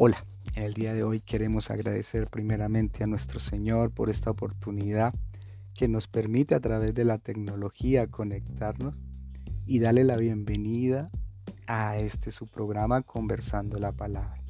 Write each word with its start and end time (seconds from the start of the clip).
Hola, 0.00 0.24
en 0.54 0.62
el 0.62 0.74
día 0.74 0.94
de 0.94 1.02
hoy 1.02 1.18
queremos 1.18 1.72
agradecer 1.72 2.28
primeramente 2.28 3.02
a 3.02 3.08
nuestro 3.08 3.40
Señor 3.40 3.90
por 3.90 4.10
esta 4.10 4.30
oportunidad 4.30 5.12
que 5.74 5.88
nos 5.88 6.06
permite 6.06 6.54
a 6.54 6.60
través 6.60 6.94
de 6.94 7.04
la 7.04 7.18
tecnología 7.18 8.06
conectarnos 8.06 8.96
y 9.66 9.80
darle 9.80 10.04
la 10.04 10.16
bienvenida 10.16 11.10
a 11.66 11.96
este 11.96 12.30
su 12.30 12.46
programa 12.46 13.02
Conversando 13.02 13.80
la 13.80 13.90
Palabra, 13.90 14.40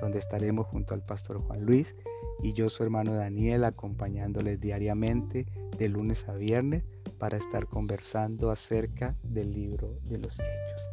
donde 0.00 0.18
estaremos 0.18 0.66
junto 0.66 0.92
al 0.92 1.04
pastor 1.04 1.40
Juan 1.40 1.64
Luis 1.64 1.94
y 2.42 2.52
yo 2.54 2.68
su 2.68 2.82
hermano 2.82 3.14
Daniel 3.14 3.62
acompañándoles 3.62 4.58
diariamente 4.58 5.46
de 5.78 5.88
lunes 5.88 6.28
a 6.28 6.34
viernes 6.34 6.82
para 7.16 7.36
estar 7.36 7.68
conversando 7.68 8.50
acerca 8.50 9.14
del 9.22 9.52
libro 9.52 10.00
de 10.02 10.18
los 10.18 10.40
hechos. 10.40 10.89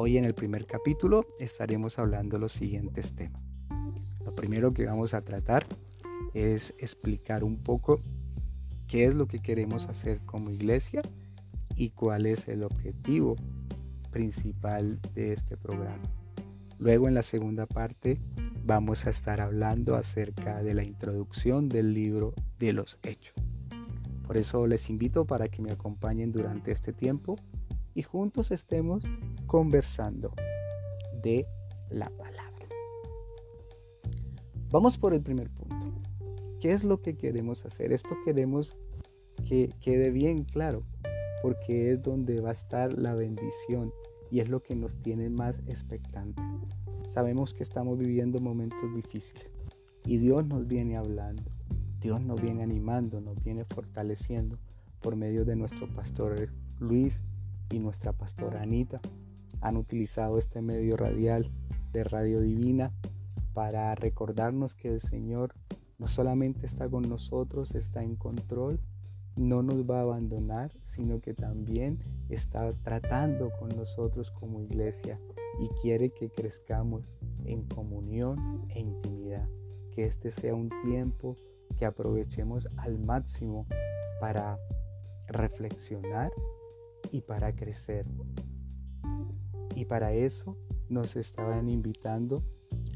Hoy 0.00 0.16
en 0.16 0.24
el 0.24 0.32
primer 0.32 0.64
capítulo 0.64 1.26
estaremos 1.40 1.98
hablando 1.98 2.38
los 2.38 2.52
siguientes 2.52 3.16
temas. 3.16 3.42
Lo 4.24 4.32
primero 4.32 4.72
que 4.72 4.84
vamos 4.84 5.12
a 5.12 5.22
tratar 5.22 5.66
es 6.34 6.72
explicar 6.78 7.42
un 7.42 7.56
poco 7.58 7.98
qué 8.86 9.06
es 9.06 9.16
lo 9.16 9.26
que 9.26 9.40
queremos 9.40 9.86
hacer 9.86 10.20
como 10.20 10.50
iglesia 10.50 11.02
y 11.74 11.90
cuál 11.90 12.26
es 12.26 12.46
el 12.46 12.62
objetivo 12.62 13.34
principal 14.12 15.00
de 15.16 15.32
este 15.32 15.56
programa. 15.56 16.12
Luego 16.78 17.08
en 17.08 17.14
la 17.14 17.24
segunda 17.24 17.66
parte 17.66 18.20
vamos 18.64 19.04
a 19.04 19.10
estar 19.10 19.40
hablando 19.40 19.96
acerca 19.96 20.62
de 20.62 20.74
la 20.74 20.84
introducción 20.84 21.68
del 21.68 21.92
libro 21.92 22.34
de 22.60 22.72
los 22.72 23.00
hechos. 23.02 23.34
Por 24.24 24.36
eso 24.36 24.64
les 24.68 24.90
invito 24.90 25.24
para 25.24 25.48
que 25.48 25.60
me 25.60 25.72
acompañen 25.72 26.30
durante 26.30 26.70
este 26.70 26.92
tiempo 26.92 27.36
y 27.98 28.02
juntos 28.02 28.52
estemos 28.52 29.02
conversando 29.48 30.32
de 31.20 31.48
la 31.90 32.08
palabra. 32.10 32.66
Vamos 34.70 34.96
por 34.96 35.14
el 35.14 35.20
primer 35.20 35.50
punto. 35.50 35.92
¿Qué 36.60 36.70
es 36.74 36.84
lo 36.84 37.02
que 37.02 37.16
queremos 37.16 37.66
hacer? 37.66 37.92
Esto 37.92 38.10
queremos 38.24 38.76
que 39.48 39.74
quede 39.80 40.10
bien 40.12 40.44
claro, 40.44 40.84
porque 41.42 41.90
es 41.90 42.04
donde 42.04 42.40
va 42.40 42.50
a 42.50 42.52
estar 42.52 42.96
la 42.96 43.16
bendición 43.16 43.92
y 44.30 44.38
es 44.38 44.48
lo 44.48 44.62
que 44.62 44.76
nos 44.76 45.00
tiene 45.00 45.28
más 45.28 45.60
expectantes. 45.66 46.44
Sabemos 47.08 47.52
que 47.52 47.64
estamos 47.64 47.98
viviendo 47.98 48.38
momentos 48.38 48.94
difíciles 48.94 49.50
y 50.06 50.18
Dios 50.18 50.46
nos 50.46 50.68
viene 50.68 50.96
hablando, 50.96 51.50
Dios 52.00 52.20
nos 52.20 52.40
viene 52.40 52.62
animando, 52.62 53.20
nos 53.20 53.42
viene 53.42 53.64
fortaleciendo 53.64 54.56
por 55.00 55.16
medio 55.16 55.44
de 55.44 55.56
nuestro 55.56 55.92
pastor 55.92 56.52
Luis 56.78 57.20
y 57.70 57.78
nuestra 57.78 58.12
pastora 58.12 58.62
Anita 58.62 59.00
han 59.60 59.76
utilizado 59.76 60.38
este 60.38 60.62
medio 60.62 60.96
radial 60.96 61.50
de 61.92 62.04
Radio 62.04 62.40
Divina 62.40 62.92
para 63.54 63.94
recordarnos 63.94 64.74
que 64.74 64.88
el 64.88 65.00
Señor 65.00 65.54
no 65.98 66.06
solamente 66.06 66.64
está 66.64 66.88
con 66.88 67.08
nosotros, 67.08 67.74
está 67.74 68.02
en 68.02 68.14
control, 68.14 68.80
no 69.36 69.62
nos 69.62 69.88
va 69.88 69.98
a 69.98 70.02
abandonar, 70.02 70.72
sino 70.82 71.20
que 71.20 71.34
también 71.34 71.98
está 72.28 72.72
tratando 72.82 73.50
con 73.58 73.68
nosotros 73.70 74.30
como 74.30 74.60
iglesia 74.60 75.20
y 75.60 75.68
quiere 75.80 76.10
que 76.10 76.30
crezcamos 76.30 77.08
en 77.44 77.62
comunión 77.64 78.66
e 78.70 78.80
intimidad. 78.80 79.48
Que 79.92 80.04
este 80.04 80.30
sea 80.30 80.54
un 80.54 80.70
tiempo 80.84 81.36
que 81.76 81.86
aprovechemos 81.86 82.68
al 82.76 82.98
máximo 82.98 83.66
para 84.20 84.58
reflexionar 85.28 86.30
y 87.12 87.22
para 87.22 87.54
crecer. 87.54 88.06
Y 89.74 89.84
para 89.84 90.12
eso 90.12 90.56
nos 90.88 91.16
estaban 91.16 91.68
invitando 91.68 92.42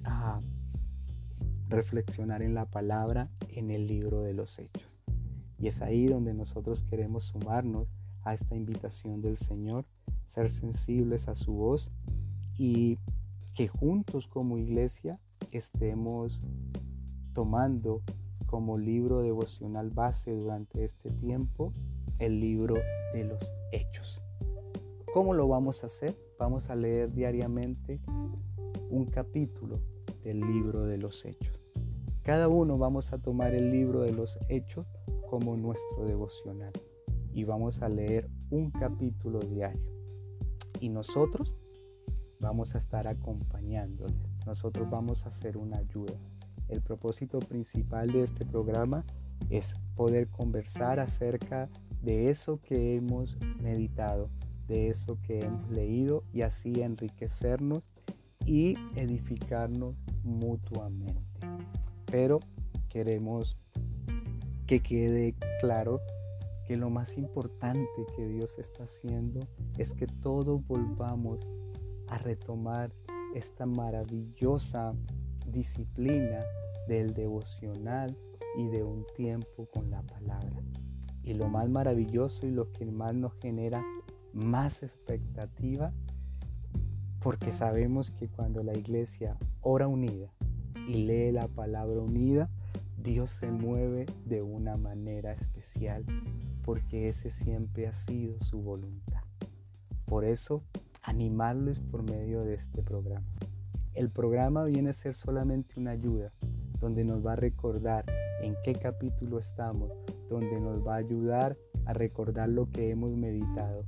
a 0.05 0.41
reflexionar 1.69 2.43
en 2.43 2.55
la 2.55 2.67
palabra 2.67 3.31
en 3.49 3.71
el 3.71 3.87
libro 3.87 4.23
de 4.23 4.35
los 4.35 4.59
hechos. 4.59 4.97
Y 5.59 5.69
es 5.69 5.81
ahí 5.81 6.07
donde 6.07 6.35
nosotros 6.35 6.83
queremos 6.83 7.25
sumarnos 7.25 7.89
a 8.25 8.35
esta 8.35 8.55
invitación 8.55 9.23
del 9.23 9.37
Señor, 9.37 9.85
ser 10.27 10.51
sensibles 10.51 11.29
a 11.29 11.35
su 11.35 11.53
voz 11.53 11.91
y 12.57 12.99
que 13.55 13.69
juntos 13.69 14.27
como 14.29 14.59
iglesia 14.59 15.21
estemos 15.51 16.41
tomando 17.33 18.03
como 18.47 18.77
libro 18.77 19.23
devocional 19.23 19.91
base 19.91 20.33
durante 20.33 20.85
este 20.85 21.11
tiempo 21.11 21.73
el 22.23 22.39
libro 22.39 22.77
de 23.13 23.25
los 23.25 23.53
hechos. 23.73 24.23
¿Cómo 25.13 25.35
lo 25.35 25.49
vamos 25.49 25.83
a 25.83 25.87
hacer? 25.87 26.17
Vamos 26.39 26.71
a 26.71 26.77
leer 26.77 27.13
diariamente 27.13 28.01
un 28.91 29.07
capítulo 29.07 29.81
del 30.23 30.39
libro 30.39 30.85
de 30.85 30.99
los 30.99 31.25
hechos. 31.25 31.59
Cada 32.23 32.47
uno 32.47 32.79
vamos 32.79 33.13
a 33.13 33.19
tomar 33.19 33.57
el 33.57 33.73
libro 33.73 34.03
de 34.03 34.13
los 34.13 34.39
hechos 34.49 34.87
como 35.29 35.57
nuestro 35.57 36.05
devocional 36.05 36.73
y 37.35 37.43
vamos 37.43 37.83
a 37.83 37.89
leer 37.89 38.31
un 38.51 38.71
capítulo 38.71 39.41
diario. 39.41 39.91
Y 40.79 40.91
nosotros 40.91 41.53
vamos 42.39 42.77
a 42.77 42.79
estar 42.79 43.09
acompañándoles. 43.09 44.47
Nosotros 44.47 44.89
vamos 44.89 45.27
a 45.27 45.31
hacer 45.31 45.57
una 45.57 45.79
ayuda. 45.79 46.15
El 46.69 46.83
propósito 46.83 47.41
principal 47.41 48.13
de 48.13 48.23
este 48.23 48.47
programa 48.47 49.03
es 49.51 49.75
poder 49.97 50.29
conversar 50.29 51.01
acerca 51.01 51.69
de 52.03 52.31
eso 52.31 52.61
que 52.61 52.97
hemos 52.97 53.39
meditado, 53.61 54.29
de 54.69 54.89
eso 54.89 55.19
que 55.23 55.41
hemos 55.41 55.71
leído 55.71 56.25
y 56.33 56.43
así 56.43 56.83
enriquecernos 56.83 57.89
y 58.45 58.75
edificarnos 58.97 59.95
mutuamente. 60.25 61.47
Pero 62.07 62.41
queremos 62.89 63.57
que 64.67 64.81
quede 64.81 65.35
claro 65.61 66.01
que 66.67 66.77
lo 66.77 66.91
más 66.91 67.17
importante 67.19 68.07
que 68.17 68.27
Dios 68.27 68.59
está 68.59 68.85
haciendo 68.85 69.41
es 69.79 69.93
que 69.93 70.07
todos 70.07 70.67
volvamos 70.67 71.39
a 72.09 72.19
retomar 72.19 72.93
esta 73.35 73.67
maravillosa 73.67 74.95
disciplina 75.47 76.41
del 76.89 77.15
devocional 77.15 78.17
y 78.59 78.69
de 78.69 78.85
un 78.85 79.05
tiempo 79.17 79.67
con 79.73 79.91
la 79.91 80.03
palabra. 80.03 80.63
Y 81.25 81.35
lo 81.35 81.49
más 81.49 81.69
maravilloso 81.69 82.47
y 82.47 82.51
lo 82.51 82.73
que 82.73 82.87
más 82.87 83.15
nos 83.15 83.35
genera 83.41 83.85
más 84.33 84.83
expectativa, 84.83 85.93
porque 87.21 87.53
sabemos 87.53 88.11
que 88.11 88.29
cuando 88.29 88.63
la 88.63 88.77
iglesia 88.77 89.37
ora 89.61 89.87
unida 89.87 90.33
y 90.89 91.05
lee 91.05 91.31
la 91.31 91.47
palabra 91.49 92.01
unida, 92.01 92.51
Dios 93.03 93.31
se 93.31 93.51
mueve 93.51 94.07
de 94.27 94.43
una 94.43 94.77
manera 94.77 95.33
especial, 95.33 96.05
porque 96.65 97.09
ese 97.09 97.31
siempre 97.31 97.87
ha 97.87 97.93
sido 97.93 98.39
su 98.41 98.61
voluntad. 98.61 99.23
Por 100.05 100.25
eso, 100.25 100.63
animarles 101.03 101.81
por 101.81 102.03
medio 102.03 102.45
de 102.45 102.55
este 102.55 102.83
programa. 102.83 103.27
El 103.95 104.09
programa 104.11 104.65
viene 104.65 104.91
a 104.91 104.95
ser 104.95 105.15
solamente 105.15 105.79
una 105.79 105.93
ayuda, 105.93 106.33
donde 106.79 107.05
nos 107.05 107.25
va 107.25 107.33
a 107.33 107.37
recordar 107.37 108.05
en 108.41 108.57
qué 108.65 108.75
capítulo 108.75 109.39
estamos, 109.39 109.91
donde 110.33 110.61
nos 110.61 110.87
va 110.87 110.95
a 110.95 110.99
ayudar 110.99 111.57
a 111.85 111.93
recordar 111.93 112.49
lo 112.49 112.71
que 112.71 112.91
hemos 112.91 113.13
meditado 113.17 113.85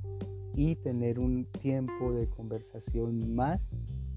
y 0.53 0.75
tener 0.75 1.19
un 1.19 1.45
tiempo 1.45 2.13
de 2.13 2.29
conversación 2.29 3.35
más 3.35 3.67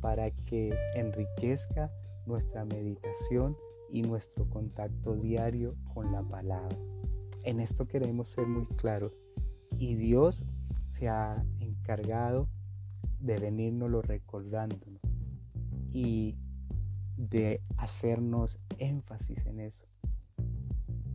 para 0.01 0.31
que 0.31 0.73
enriquezca 0.95 1.91
nuestra 2.27 2.65
meditación 2.65 3.57
y 3.91 4.03
nuestro 4.03 4.49
contacto 4.49 5.17
diario 5.17 5.75
con 5.95 6.13
la 6.13 6.23
palabra. 6.23 6.77
En 7.43 7.61
esto 7.61 7.87
queremos 7.87 8.29
ser 8.29 8.47
muy 8.47 8.67
claros 8.77 9.13
y 9.79 9.95
Dios 9.95 10.45
se 10.91 11.09
ha 11.09 11.45
encargado 11.61 12.49
de 13.21 13.37
venirnoslo 13.39 14.03
recordándonos 14.03 15.01
y 15.91 16.37
de 17.17 17.61
hacernos 17.77 18.59
énfasis 18.79 19.45
en 19.47 19.61
eso. 19.61 19.88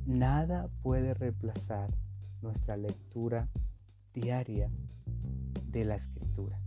Nada 0.06 0.70
puede 0.82 1.14
reemplazar 1.14 1.90
nuestra 2.42 2.76
lectura 2.76 3.48
diaria 4.14 4.70
de 5.72 5.86
la 5.86 5.96
escritura. 5.96 6.60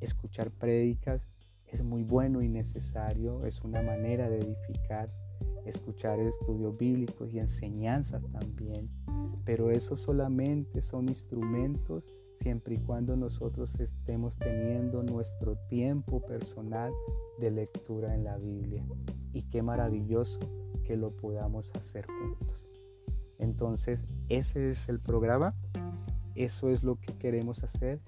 Escuchar 0.00 0.52
prédicas 0.52 1.26
es 1.66 1.82
muy 1.82 2.04
bueno 2.04 2.40
y 2.40 2.48
necesario, 2.48 3.44
es 3.44 3.62
una 3.62 3.82
manera 3.82 4.28
de 4.28 4.38
edificar, 4.38 5.10
escuchar 5.66 6.20
estudios 6.20 6.76
bíblicos 6.78 7.32
y 7.32 7.40
enseñanzas 7.40 8.22
también, 8.30 8.88
pero 9.44 9.72
eso 9.72 9.96
solamente 9.96 10.80
son 10.80 11.08
instrumentos 11.08 12.04
siempre 12.42 12.74
y 12.74 12.78
cuando 12.78 13.16
nosotros 13.16 13.78
estemos 13.78 14.36
teniendo 14.36 15.02
nuestro 15.04 15.56
tiempo 15.68 16.20
personal 16.26 16.92
de 17.38 17.52
lectura 17.52 18.14
en 18.14 18.24
la 18.24 18.36
Biblia. 18.36 18.84
Y 19.32 19.42
qué 19.44 19.62
maravilloso 19.62 20.40
que 20.84 20.96
lo 20.96 21.16
podamos 21.16 21.70
hacer 21.78 22.04
juntos. 22.06 22.58
Entonces, 23.38 24.04
ese 24.28 24.70
es 24.70 24.88
el 24.88 25.00
programa, 25.00 25.54
eso 26.34 26.68
es 26.68 26.82
lo 26.82 26.96
que 26.96 27.14
queremos 27.14 27.62
hacer, 27.62 28.00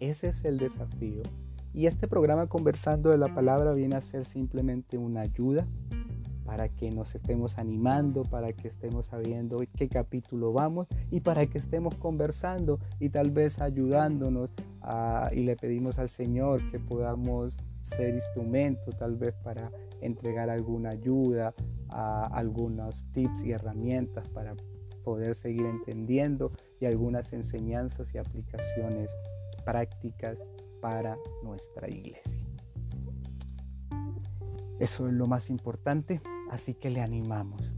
ese 0.00 0.28
es 0.28 0.44
el 0.44 0.58
desafío. 0.58 1.22
Y 1.74 1.86
este 1.86 2.08
programa 2.08 2.46
Conversando 2.46 3.10
de 3.10 3.18
la 3.18 3.34
Palabra 3.34 3.72
viene 3.72 3.96
a 3.96 4.00
ser 4.00 4.24
simplemente 4.24 4.98
una 4.98 5.20
ayuda 5.20 5.66
para 6.44 6.68
que 6.68 6.90
nos 6.90 7.14
estemos 7.14 7.58
animando, 7.58 8.22
para 8.24 8.52
que 8.52 8.68
estemos 8.68 9.06
sabiendo 9.06 9.60
qué 9.76 9.88
capítulo 9.88 10.52
vamos 10.52 10.88
y 11.10 11.20
para 11.20 11.46
que 11.46 11.58
estemos 11.58 11.94
conversando 11.96 12.78
y 12.98 13.10
tal 13.10 13.30
vez 13.30 13.60
ayudándonos 13.60 14.50
y 15.32 15.40
le 15.44 15.56
pedimos 15.56 15.98
al 15.98 16.08
Señor 16.08 16.68
que 16.70 16.80
podamos 16.80 17.56
ser 17.80 18.14
instrumento 18.14 18.92
tal 18.92 19.16
vez 19.16 19.34
para 19.42 19.70
entregar 20.00 20.50
alguna 20.50 20.90
ayuda, 20.90 21.52
a 21.88 22.26
algunos 22.26 23.04
tips 23.12 23.42
y 23.44 23.52
herramientas 23.52 24.28
para 24.30 24.54
poder 25.04 25.34
seguir 25.34 25.66
entendiendo 25.66 26.50
y 26.80 26.86
algunas 26.86 27.32
enseñanzas 27.32 28.14
y 28.14 28.18
aplicaciones 28.18 29.10
prácticas 29.64 30.42
para 30.80 31.16
nuestra 31.42 31.88
iglesia. 31.88 32.51
Eso 34.82 35.06
es 35.06 35.14
lo 35.14 35.28
más 35.28 35.48
importante, 35.48 36.18
así 36.50 36.74
que 36.74 36.90
le 36.90 37.00
animamos. 37.02 37.72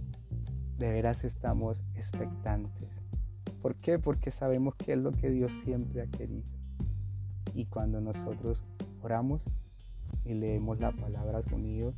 De 0.78 0.90
veras 0.90 1.22
estamos 1.24 1.82
expectantes. 1.94 2.88
¿Por 3.60 3.74
qué? 3.74 3.98
Porque 3.98 4.30
sabemos 4.30 4.74
que 4.76 4.94
es 4.94 4.98
lo 4.98 5.12
que 5.12 5.28
Dios 5.28 5.52
siempre 5.52 6.00
ha 6.00 6.06
querido. 6.06 6.48
Y 7.52 7.66
cuando 7.66 8.00
nosotros 8.00 8.64
oramos 9.02 9.44
y 10.24 10.32
leemos 10.32 10.80
la 10.80 10.92
palabra 10.92 11.42
unidos, 11.52 11.94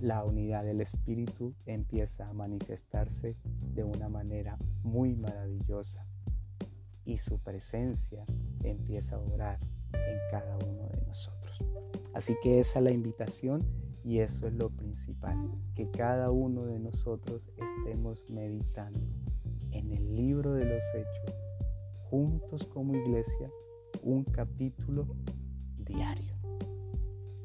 la 0.00 0.24
unidad 0.24 0.64
del 0.64 0.80
Espíritu 0.80 1.54
empieza 1.64 2.28
a 2.28 2.32
manifestarse 2.32 3.36
de 3.72 3.84
una 3.84 4.08
manera 4.08 4.58
muy 4.82 5.14
maravillosa 5.14 6.04
y 7.04 7.18
su 7.18 7.38
presencia 7.38 8.26
empieza 8.64 9.14
a 9.14 9.20
orar 9.20 9.60
en 9.92 10.18
cada 10.32 10.56
uno 10.66 10.88
de 10.88 11.06
nosotros. 11.06 11.62
Así 12.14 12.34
que 12.42 12.58
esa 12.58 12.80
es 12.80 12.84
la 12.84 12.90
invitación 12.90 13.87
y 14.08 14.20
eso 14.20 14.46
es 14.46 14.54
lo 14.54 14.70
principal, 14.70 15.36
que 15.74 15.90
cada 15.90 16.30
uno 16.30 16.64
de 16.64 16.78
nosotros 16.78 17.42
estemos 17.58 18.24
meditando 18.30 19.00
en 19.72 19.92
el 19.92 20.16
libro 20.16 20.54
de 20.54 20.64
los 20.64 20.82
hechos, 20.94 21.36
juntos 22.08 22.64
como 22.64 22.94
iglesia, 22.94 23.50
un 24.02 24.24
capítulo 24.24 25.06
diario. 25.76 26.34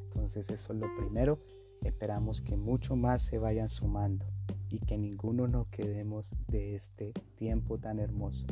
Entonces 0.05 0.49
eso 0.49 0.71
es 0.71 0.79
lo 0.79 0.87
primero 0.95 1.37
Esperamos 1.83 2.41
que 2.41 2.55
mucho 2.55 2.95
más 2.95 3.21
se 3.21 3.37
vayan 3.37 3.69
sumando 3.69 4.25
y 4.69 4.79
que 4.79 4.97
ninguno 4.97 5.49
nos 5.49 5.67
quedemos 5.67 6.33
de 6.47 6.75
este 6.75 7.11
tiempo 7.35 7.77
tan 7.77 7.99
hermoso 7.99 8.45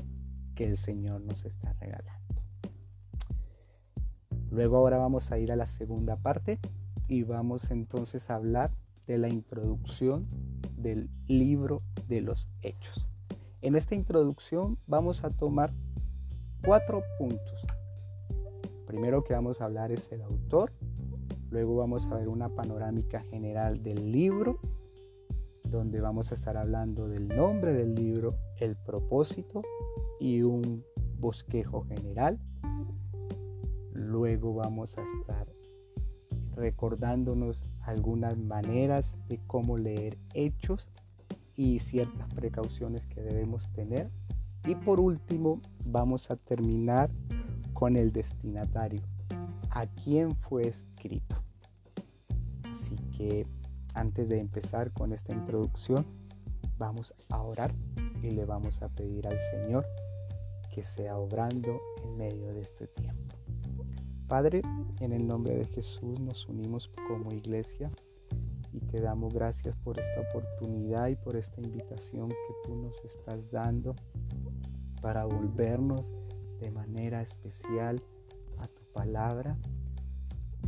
que 0.53 0.65
el 0.65 0.75
Señor 0.75 1.21
nos 1.21 1.45
está 1.45 1.71
regalando. 1.79 2.43
Luego 4.49 4.75
ahora 4.75 4.97
vamos 4.97 5.31
a 5.31 5.39
ir 5.39 5.49
a 5.53 5.55
la 5.55 5.65
segunda 5.65 6.17
parte 6.17 6.59
y 7.11 7.23
vamos 7.23 7.71
entonces 7.71 8.29
a 8.29 8.35
hablar 8.35 8.71
de 9.05 9.17
la 9.17 9.27
introducción 9.27 10.27
del 10.77 11.09
libro 11.27 11.81
de 12.07 12.21
los 12.21 12.49
hechos. 12.61 13.09
En 13.61 13.75
esta 13.75 13.95
introducción 13.95 14.77
vamos 14.87 15.23
a 15.25 15.29
tomar 15.29 15.73
cuatro 16.65 17.03
puntos. 17.19 17.61
Primero 18.87 19.23
que 19.23 19.33
vamos 19.33 19.59
a 19.59 19.65
hablar 19.65 19.91
es 19.91 20.11
el 20.11 20.21
autor, 20.21 20.71
Luego 21.51 21.75
vamos 21.75 22.07
a 22.07 22.15
ver 22.15 22.29
una 22.29 22.47
panorámica 22.47 23.19
general 23.23 23.83
del 23.83 24.09
libro, 24.09 24.57
donde 25.65 25.99
vamos 25.99 26.31
a 26.31 26.35
estar 26.35 26.55
hablando 26.55 27.09
del 27.09 27.27
nombre 27.27 27.73
del 27.73 27.93
libro, 27.93 28.37
el 28.57 28.77
propósito 28.77 29.61
y 30.17 30.43
un 30.43 30.85
bosquejo 31.19 31.83
general. 31.83 32.39
Luego 33.91 34.53
vamos 34.53 34.97
a 34.97 35.03
estar 35.03 35.51
recordándonos 36.55 37.61
algunas 37.81 38.37
maneras 38.37 39.15
de 39.27 39.39
cómo 39.47 39.77
leer 39.77 40.17
hechos 40.33 40.87
y 41.55 41.79
ciertas 41.79 42.33
precauciones 42.33 43.05
que 43.05 43.21
debemos 43.21 43.71
tener. 43.73 44.09
Y 44.65 44.75
por 44.75 44.99
último, 44.99 45.59
vamos 45.85 46.29
a 46.29 46.35
terminar 46.35 47.09
con 47.73 47.95
el 47.95 48.11
destinatario, 48.11 49.01
a 49.71 49.87
quién 49.87 50.35
fue 50.35 50.67
escrito. 50.67 51.35
Así 52.69 52.95
que 53.17 53.47
antes 53.95 54.29
de 54.29 54.39
empezar 54.39 54.91
con 54.91 55.13
esta 55.13 55.33
introducción, 55.33 56.05
vamos 56.77 57.13
a 57.29 57.41
orar 57.41 57.73
y 58.21 58.31
le 58.31 58.45
vamos 58.45 58.81
a 58.81 58.89
pedir 58.89 59.27
al 59.27 59.37
Señor 59.37 59.85
que 60.73 60.83
sea 60.83 61.17
obrando 61.17 61.79
en 62.03 62.17
medio 62.17 62.53
de 62.53 62.61
este 62.61 62.87
tiempo. 62.87 63.20
Padre, 64.31 64.61
en 65.01 65.11
el 65.11 65.27
nombre 65.27 65.57
de 65.57 65.65
Jesús 65.65 66.17
nos 66.21 66.47
unimos 66.47 66.89
como 67.05 67.33
iglesia 67.33 67.91
y 68.71 68.79
te 68.79 69.01
damos 69.01 69.33
gracias 69.33 69.75
por 69.75 69.99
esta 69.99 70.21
oportunidad 70.21 71.09
y 71.09 71.17
por 71.17 71.35
esta 71.35 71.59
invitación 71.59 72.29
que 72.29 72.53
tú 72.63 72.77
nos 72.77 73.03
estás 73.03 73.51
dando 73.51 73.93
para 75.01 75.25
volvernos 75.25 76.13
de 76.61 76.71
manera 76.71 77.21
especial 77.21 78.01
a 78.59 78.67
tu 78.67 78.83
palabra 78.93 79.57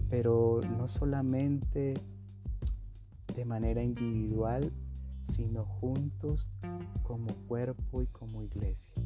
pero 0.09 0.59
no 0.77 0.89
solamente 0.89 1.93
de 3.33 3.45
manera 3.45 3.81
individual, 3.81 4.73
sino 5.21 5.63
juntos 5.63 6.49
como 7.01 7.27
cuerpo 7.47 8.01
y 8.01 8.07
como 8.07 8.43
iglesia. 8.43 9.01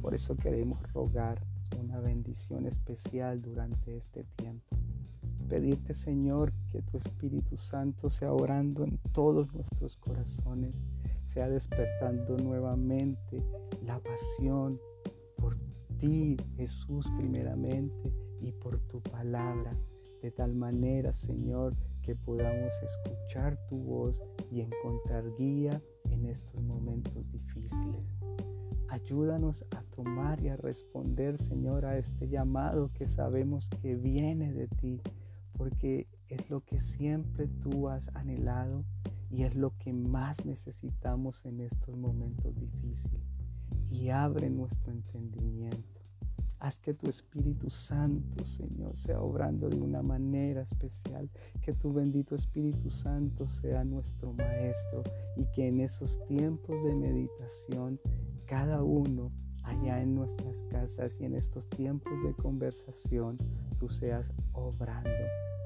Por 0.00 0.14
eso 0.14 0.36
queremos 0.36 0.80
rogar 0.92 1.42
una 1.76 2.00
bendición 2.00 2.66
especial 2.66 3.40
durante 3.42 3.96
este 3.96 4.24
tiempo. 4.36 4.76
Pedirte, 5.48 5.94
Señor, 5.94 6.52
que 6.72 6.82
tu 6.82 6.96
Espíritu 6.96 7.56
Santo 7.56 8.10
sea 8.10 8.32
orando 8.32 8.84
en 8.84 8.98
todos 9.12 9.52
nuestros 9.54 9.96
corazones, 9.96 10.74
sea 11.22 11.48
despertando 11.48 12.36
nuevamente 12.38 13.44
la 13.84 14.00
pasión 14.00 14.80
por 15.36 15.56
ti, 15.98 16.36
Jesús, 16.56 17.10
primeramente, 17.16 18.12
y 18.40 18.52
por 18.52 18.78
tu 18.80 19.00
palabra 19.00 19.76
de 20.22 20.30
tal 20.32 20.54
manera, 20.54 21.12
Señor, 21.12 21.76
que 22.02 22.16
podamos 22.16 22.74
escuchar 22.82 23.56
tu 23.68 23.76
voz 23.76 24.22
y 24.50 24.60
encontrar 24.60 25.24
guía 25.36 25.80
en 26.10 26.26
estos 26.26 26.60
momentos 26.62 27.30
difíciles. 27.30 28.15
Ayúdanos 28.88 29.64
a 29.76 29.82
tomar 29.82 30.40
y 30.40 30.48
a 30.48 30.56
responder, 30.56 31.38
Señor, 31.38 31.84
a 31.84 31.98
este 31.98 32.28
llamado 32.28 32.90
que 32.92 33.06
sabemos 33.06 33.68
que 33.82 33.96
viene 33.96 34.52
de 34.52 34.68
ti, 34.68 35.00
porque 35.52 36.06
es 36.28 36.48
lo 36.50 36.60
que 36.64 36.78
siempre 36.78 37.48
tú 37.48 37.88
has 37.88 38.08
anhelado 38.14 38.84
y 39.30 39.42
es 39.42 39.54
lo 39.54 39.76
que 39.78 39.92
más 39.92 40.44
necesitamos 40.44 41.44
en 41.44 41.60
estos 41.60 41.96
momentos 41.96 42.54
difíciles. 42.54 43.22
Y 43.90 44.10
abre 44.10 44.50
nuestro 44.50 44.92
entendimiento 44.92 45.96
Haz 46.58 46.78
que 46.78 46.94
tu 46.94 47.08
Espíritu 47.08 47.68
Santo, 47.68 48.42
Señor, 48.42 48.96
sea 48.96 49.20
obrando 49.20 49.68
de 49.68 49.76
una 49.76 50.02
manera 50.02 50.62
especial. 50.62 51.28
Que 51.60 51.74
tu 51.74 51.92
bendito 51.92 52.34
Espíritu 52.34 52.90
Santo 52.90 53.46
sea 53.46 53.84
nuestro 53.84 54.32
Maestro 54.32 55.02
y 55.36 55.44
que 55.46 55.68
en 55.68 55.80
esos 55.80 56.18
tiempos 56.26 56.82
de 56.82 56.94
meditación, 56.94 58.00
cada 58.46 58.82
uno 58.82 59.32
allá 59.64 60.00
en 60.00 60.14
nuestras 60.14 60.62
casas 60.70 61.18
y 61.20 61.24
en 61.24 61.34
estos 61.34 61.68
tiempos 61.68 62.12
de 62.24 62.32
conversación, 62.34 63.36
tú 63.78 63.88
seas 63.88 64.32
obrando, 64.52 65.10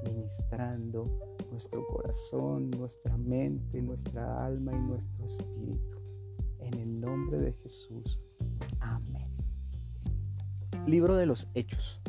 ministrando 0.07 1.07
nuestro 1.51 1.87
corazón, 1.87 2.71
nuestra 2.71 3.17
mente, 3.19 3.83
nuestra 3.83 4.47
alma 4.47 4.73
y 4.73 4.79
nuestro 4.81 5.27
espíritu. 5.27 5.99
En 6.59 6.75
el 6.79 7.01
nombre 7.01 7.39
de 7.39 7.53
Jesús. 7.53 8.21
Libro 10.87 11.15
de 11.15 11.27
los 11.27 11.47
Hechos. 11.55 12.01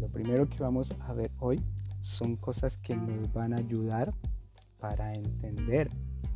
Lo 0.00 0.08
primero 0.08 0.48
que 0.48 0.58
vamos 0.58 0.94
a 1.00 1.12
ver 1.12 1.30
hoy 1.38 1.62
son 2.00 2.36
cosas 2.36 2.76
que 2.76 2.96
nos 2.96 3.32
van 3.32 3.52
a 3.52 3.56
ayudar 3.56 4.12
para 4.78 5.14
entender 5.14 5.88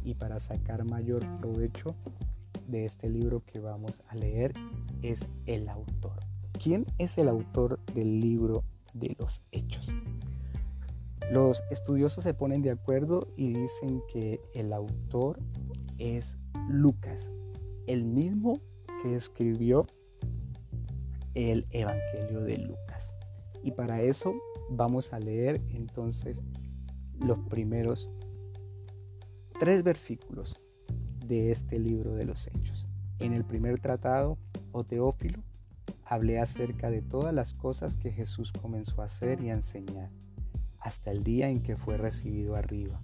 y 0.05 0.15
para 0.15 0.39
sacar 0.39 0.85
mayor 0.85 1.27
provecho 1.39 1.95
de 2.73 2.87
este 2.87 3.09
libro 3.09 3.45
que 3.45 3.61
vamos 3.61 4.03
a 4.09 4.17
leer 4.17 4.55
es 5.03 5.27
el 5.47 5.69
autor. 5.69 6.17
¿Quién 6.61 6.87
es 6.99 7.19
el 7.19 7.29
autor 7.29 7.79
del 7.95 8.21
libro 8.21 8.65
de 8.95 9.15
los 9.19 9.43
hechos? 9.53 9.93
Los 11.31 11.63
estudiosos 11.71 12.25
se 12.25 12.35
ponen 12.35 12.63
de 12.63 12.71
acuerdo 12.71 13.29
y 13.37 13.53
dicen 13.53 14.03
que 14.13 14.41
el 14.55 14.73
autor 14.73 15.39
es 15.99 16.37
Lucas, 16.69 17.31
el 17.87 18.05
mismo 18.05 18.61
que 19.03 19.15
escribió 19.15 19.87
el 21.35 21.67
Evangelio 21.71 22.41
de 22.41 22.59
Lucas. 22.59 23.15
Y 23.63 23.73
para 23.73 24.03
eso 24.03 24.35
vamos 24.71 25.13
a 25.13 25.21
leer 25.21 25.61
entonces 25.69 26.43
los 27.21 27.39
primeros 27.49 28.09
tres 29.59 29.83
versículos 29.83 30.62
de 31.33 31.51
este 31.51 31.79
libro 31.79 32.15
de 32.15 32.27
los 32.27 32.47
Hechos. 32.47 32.87
En 33.19 33.33
el 33.33 33.43
primer 33.43 33.79
tratado, 33.79 34.37
o 34.71 34.85
Teófilo, 34.85 35.43
hablé 36.05 36.39
acerca 36.39 36.91
de 36.91 37.01
todas 37.01 37.33
las 37.33 37.55
cosas 37.55 37.97
que 37.97 38.13
Jesús 38.13 38.53
comenzó 38.53 39.01
a 39.01 39.07
hacer 39.07 39.41
y 39.41 39.49
a 39.49 39.55
enseñar, 39.55 40.11
hasta 40.79 41.11
el 41.11 41.25
día 41.25 41.49
en 41.49 41.63
que 41.63 41.75
fue 41.75 41.97
recibido 41.97 42.55
arriba, 42.55 43.01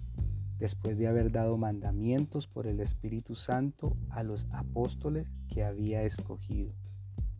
después 0.59 0.99
de 0.99 1.07
haber 1.07 1.31
dado 1.31 1.57
mandamientos 1.57 2.45
por 2.45 2.67
el 2.67 2.81
Espíritu 2.81 3.33
Santo 3.33 3.97
a 4.11 4.21
los 4.21 4.45
apóstoles 4.51 5.33
que 5.47 5.63
había 5.63 6.03
escogido, 6.03 6.71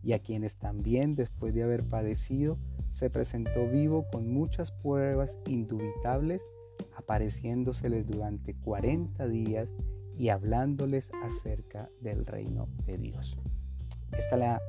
y 0.02 0.14
a 0.14 0.18
quienes 0.18 0.56
también 0.56 1.14
después 1.14 1.54
de 1.54 1.62
haber 1.62 1.84
padecido, 1.84 2.58
se 2.88 3.10
presentó 3.10 3.68
vivo 3.68 4.06
con 4.10 4.28
muchas 4.28 4.72
pruebas 4.72 5.38
indubitables, 5.46 6.48
apareciéndoseles 6.96 8.08
durante 8.08 8.54
40 8.54 9.28
días 9.28 9.70
y 10.20 10.28
hablándoles 10.28 11.10
acerca 11.22 11.88
del 12.02 12.26
reino 12.26 12.68
de 12.84 12.98
Dios. 12.98 13.38
Esta 14.12 14.36
la 14.36 14.60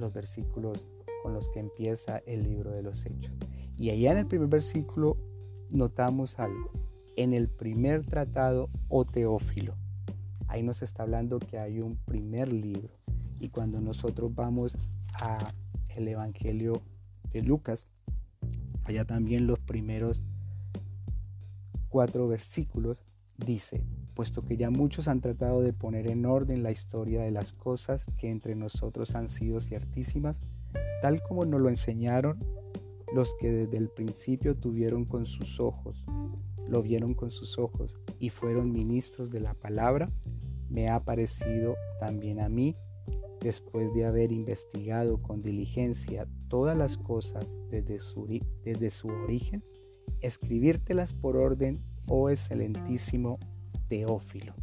los 0.00 0.12
versículos 0.12 0.88
con 1.22 1.34
los 1.34 1.48
que 1.50 1.60
empieza 1.60 2.18
el 2.26 2.42
libro 2.42 2.72
de 2.72 2.82
los 2.82 3.06
Hechos. 3.06 3.32
Y 3.78 3.90
allá 3.90 4.10
en 4.10 4.18
el 4.18 4.26
primer 4.26 4.48
versículo 4.48 5.16
notamos 5.70 6.40
algo. 6.40 6.72
En 7.14 7.32
el 7.32 7.48
primer 7.48 8.04
tratado 8.04 8.70
o 8.88 9.04
teófilo, 9.04 9.76
ahí 10.48 10.64
nos 10.64 10.82
está 10.82 11.04
hablando 11.04 11.38
que 11.38 11.60
hay 11.60 11.78
un 11.78 11.94
primer 11.94 12.52
libro. 12.52 12.90
Y 13.38 13.50
cuando 13.50 13.80
nosotros 13.80 14.34
vamos 14.34 14.76
a 15.20 15.54
el 15.90 16.08
Evangelio 16.08 16.82
de 17.30 17.42
Lucas, 17.42 17.86
allá 18.82 19.04
también 19.04 19.46
los 19.46 19.60
primeros 19.60 20.24
cuatro 21.88 22.26
versículos 22.26 23.04
dice, 23.36 23.84
puesto 24.14 24.42
que 24.42 24.56
ya 24.56 24.70
muchos 24.70 25.08
han 25.08 25.20
tratado 25.20 25.60
de 25.60 25.72
poner 25.72 26.10
en 26.10 26.26
orden 26.26 26.62
la 26.62 26.70
historia 26.70 27.22
de 27.22 27.30
las 27.30 27.52
cosas 27.52 28.06
que 28.18 28.30
entre 28.30 28.54
nosotros 28.54 29.14
han 29.14 29.28
sido 29.28 29.60
ciertísimas, 29.60 30.40
tal 31.00 31.22
como 31.22 31.44
nos 31.44 31.60
lo 31.60 31.68
enseñaron 31.68 32.38
los 33.14 33.34
que 33.34 33.52
desde 33.52 33.76
el 33.76 33.88
principio 33.88 34.56
tuvieron 34.56 35.04
con 35.04 35.26
sus 35.26 35.60
ojos, 35.60 36.04
lo 36.66 36.82
vieron 36.82 37.14
con 37.14 37.30
sus 37.30 37.58
ojos 37.58 37.96
y 38.18 38.30
fueron 38.30 38.72
ministros 38.72 39.30
de 39.30 39.40
la 39.40 39.54
palabra, 39.54 40.10
me 40.68 40.88
ha 40.88 41.04
parecido 41.04 41.76
también 41.98 42.40
a 42.40 42.48
mí, 42.48 42.76
después 43.40 43.92
de 43.92 44.06
haber 44.06 44.32
investigado 44.32 45.20
con 45.20 45.42
diligencia 45.42 46.26
todas 46.48 46.76
las 46.76 46.96
cosas 46.96 47.44
desde 47.70 47.98
su, 47.98 48.26
desde 48.64 48.90
su 48.90 49.08
origen, 49.08 49.64
escribírtelas 50.20 51.12
por 51.12 51.36
orden, 51.36 51.82
oh 52.06 52.30
excelentísimo 52.30 53.38
Teófilo, 53.92 54.54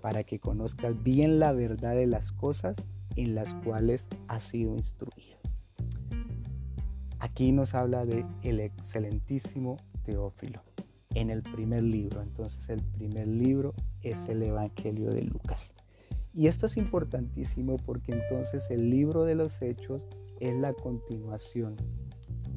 para 0.00 0.22
que 0.22 0.38
conozcas 0.38 1.02
bien 1.02 1.40
la 1.40 1.50
verdad 1.50 1.96
de 1.96 2.06
las 2.06 2.30
cosas 2.30 2.76
en 3.16 3.34
las 3.34 3.54
cuales 3.54 4.06
has 4.28 4.44
sido 4.44 4.76
instruido. 4.76 5.36
Aquí 7.18 7.50
nos 7.50 7.74
habla 7.74 8.06
de 8.06 8.24
el 8.44 8.60
excelentísimo 8.60 9.78
Teófilo 10.04 10.62
en 11.16 11.30
el 11.30 11.42
primer 11.42 11.82
libro. 11.82 12.22
Entonces 12.22 12.68
el 12.68 12.84
primer 12.84 13.26
libro 13.26 13.72
es 14.00 14.28
el 14.28 14.40
Evangelio 14.44 15.10
de 15.10 15.22
Lucas. 15.22 15.74
Y 16.32 16.46
esto 16.46 16.66
es 16.66 16.76
importantísimo 16.76 17.78
porque 17.78 18.12
entonces 18.12 18.70
el 18.70 18.90
libro 18.90 19.24
de 19.24 19.34
los 19.34 19.60
Hechos 19.60 20.02
es 20.38 20.54
la 20.54 20.72
continuación 20.72 21.74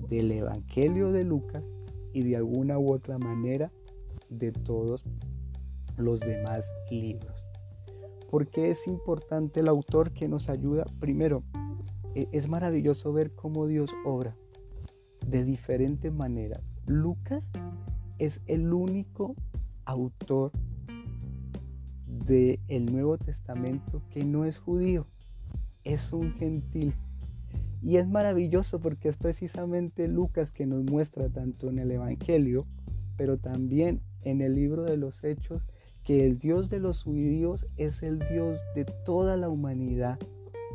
del 0.07 0.31
Evangelio 0.31 1.11
de 1.11 1.23
Lucas 1.23 1.65
y 2.13 2.21
de 2.21 2.35
alguna 2.35 2.77
u 2.77 2.93
otra 2.93 3.17
manera 3.17 3.71
de 4.29 4.51
todos 4.51 5.03
los 5.97 6.19
demás 6.19 6.71
libros. 6.89 7.43
¿Por 8.29 8.47
qué 8.47 8.71
es 8.71 8.87
importante 8.87 9.59
el 9.59 9.67
autor 9.67 10.11
que 10.11 10.27
nos 10.27 10.49
ayuda? 10.49 10.85
Primero, 10.99 11.43
e, 12.15 12.27
es 12.31 12.49
maravilloso 12.49 13.13
ver 13.13 13.31
cómo 13.31 13.67
Dios 13.67 13.91
obra 14.05 14.35
de 15.25 15.43
diferentes 15.43 16.11
maneras. 16.11 16.61
Lucas 16.85 17.51
es 18.19 18.41
el 18.45 18.73
único 18.73 19.35
autor 19.85 20.51
del 22.07 22.59
el 22.67 22.91
Nuevo 22.91 23.17
Testamento 23.17 24.01
que 24.09 24.25
no 24.25 24.45
es 24.45 24.57
judío, 24.57 25.07
es 25.83 26.11
un 26.11 26.33
gentil. 26.33 26.93
Y 27.81 27.97
es 27.97 28.07
maravilloso 28.07 28.79
porque 28.79 29.09
es 29.09 29.17
precisamente 29.17 30.07
Lucas 30.07 30.51
que 30.51 30.65
nos 30.65 30.83
muestra 30.83 31.29
tanto 31.29 31.69
en 31.69 31.77
el 31.77 31.91
Evangelio, 31.91 32.65
pero 33.15 33.37
también 33.37 34.01
en 34.21 34.41
el 34.41 34.55
libro 34.55 34.83
de 34.83 34.97
los 34.97 35.23
Hechos, 35.23 35.67
que 36.05 36.23
el 36.23 36.37
Dios 36.37 36.69
de 36.69 36.79
los 36.79 37.03
judíos 37.03 37.65
es 37.77 38.03
el 38.03 38.19
Dios 38.19 38.61
de 38.75 38.85
toda 38.85 39.35
la 39.37 39.49
humanidad 39.49 40.19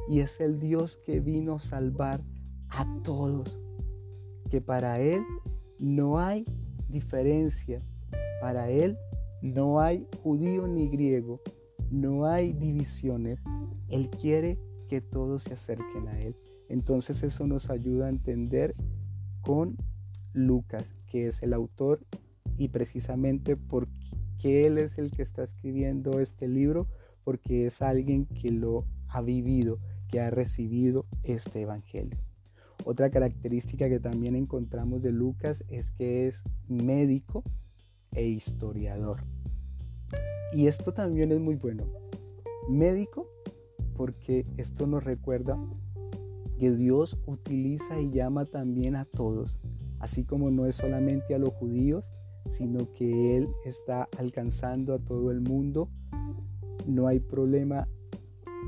y 0.08 0.20
es 0.20 0.40
el 0.40 0.58
Dios 0.58 0.98
que 1.06 1.20
vino 1.20 1.54
a 1.54 1.58
salvar 1.60 2.20
a 2.68 2.84
todos, 3.04 3.60
que 4.50 4.60
para 4.60 5.00
Él 5.00 5.22
no 5.78 6.18
hay 6.18 6.44
diferencia, 6.88 7.80
para 8.40 8.70
Él 8.70 8.98
no 9.40 9.80
hay 9.80 10.04
judío 10.24 10.66
ni 10.66 10.88
griego, 10.88 11.40
no 11.92 12.26
hay 12.26 12.52
divisiones, 12.52 13.38
Él 13.88 14.10
quiere 14.10 14.58
que 14.88 15.00
todos 15.00 15.44
se 15.44 15.54
acerquen 15.54 16.08
a 16.08 16.20
Él. 16.20 16.34
Entonces 16.68 17.22
eso 17.22 17.46
nos 17.46 17.70
ayuda 17.70 18.06
a 18.06 18.10
entender 18.10 18.74
con 19.42 19.76
Lucas, 20.32 20.92
que 21.06 21.28
es 21.28 21.40
el 21.44 21.52
autor 21.52 22.04
y 22.56 22.68
precisamente 22.68 23.56
porque 23.56 24.19
que 24.40 24.66
Él 24.66 24.78
es 24.78 24.98
el 24.98 25.10
que 25.10 25.22
está 25.22 25.42
escribiendo 25.42 26.18
este 26.18 26.48
libro 26.48 26.86
porque 27.24 27.66
es 27.66 27.82
alguien 27.82 28.24
que 28.26 28.50
lo 28.50 28.86
ha 29.08 29.20
vivido, 29.20 29.78
que 30.08 30.20
ha 30.20 30.30
recibido 30.30 31.06
este 31.22 31.62
Evangelio. 31.62 32.18
Otra 32.84 33.10
característica 33.10 33.88
que 33.88 34.00
también 34.00 34.34
encontramos 34.34 35.02
de 35.02 35.12
Lucas 35.12 35.62
es 35.68 35.90
que 35.90 36.26
es 36.26 36.42
médico 36.68 37.44
e 38.12 38.26
historiador. 38.26 39.22
Y 40.52 40.66
esto 40.66 40.92
también 40.92 41.30
es 41.32 41.40
muy 41.40 41.56
bueno. 41.56 41.84
Médico 42.68 43.28
porque 43.94 44.46
esto 44.56 44.86
nos 44.86 45.04
recuerda 45.04 45.58
que 46.58 46.70
Dios 46.70 47.18
utiliza 47.26 48.00
y 48.00 48.10
llama 48.10 48.46
también 48.46 48.96
a 48.96 49.04
todos, 49.04 49.58
así 49.98 50.24
como 50.24 50.50
no 50.50 50.64
es 50.64 50.76
solamente 50.76 51.34
a 51.34 51.38
los 51.38 51.50
judíos, 51.50 52.10
sino 52.46 52.92
que 52.92 53.36
Él 53.36 53.48
está 53.64 54.08
alcanzando 54.18 54.94
a 54.94 54.98
todo 54.98 55.30
el 55.30 55.40
mundo. 55.40 55.88
No 56.86 57.06
hay 57.06 57.20
problema 57.20 57.86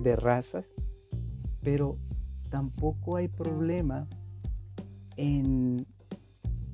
de 0.02 0.16
razas, 0.16 0.70
pero 1.62 1.98
tampoco 2.48 3.16
hay 3.16 3.28
problema 3.28 4.08
en 5.16 5.86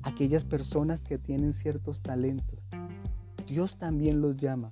aquellas 0.03 0.43
personas 0.43 1.03
que 1.03 1.17
tienen 1.17 1.53
ciertos 1.53 2.01
talentos. 2.01 2.59
Dios 3.47 3.77
también 3.77 4.21
los 4.21 4.37
llama 4.37 4.69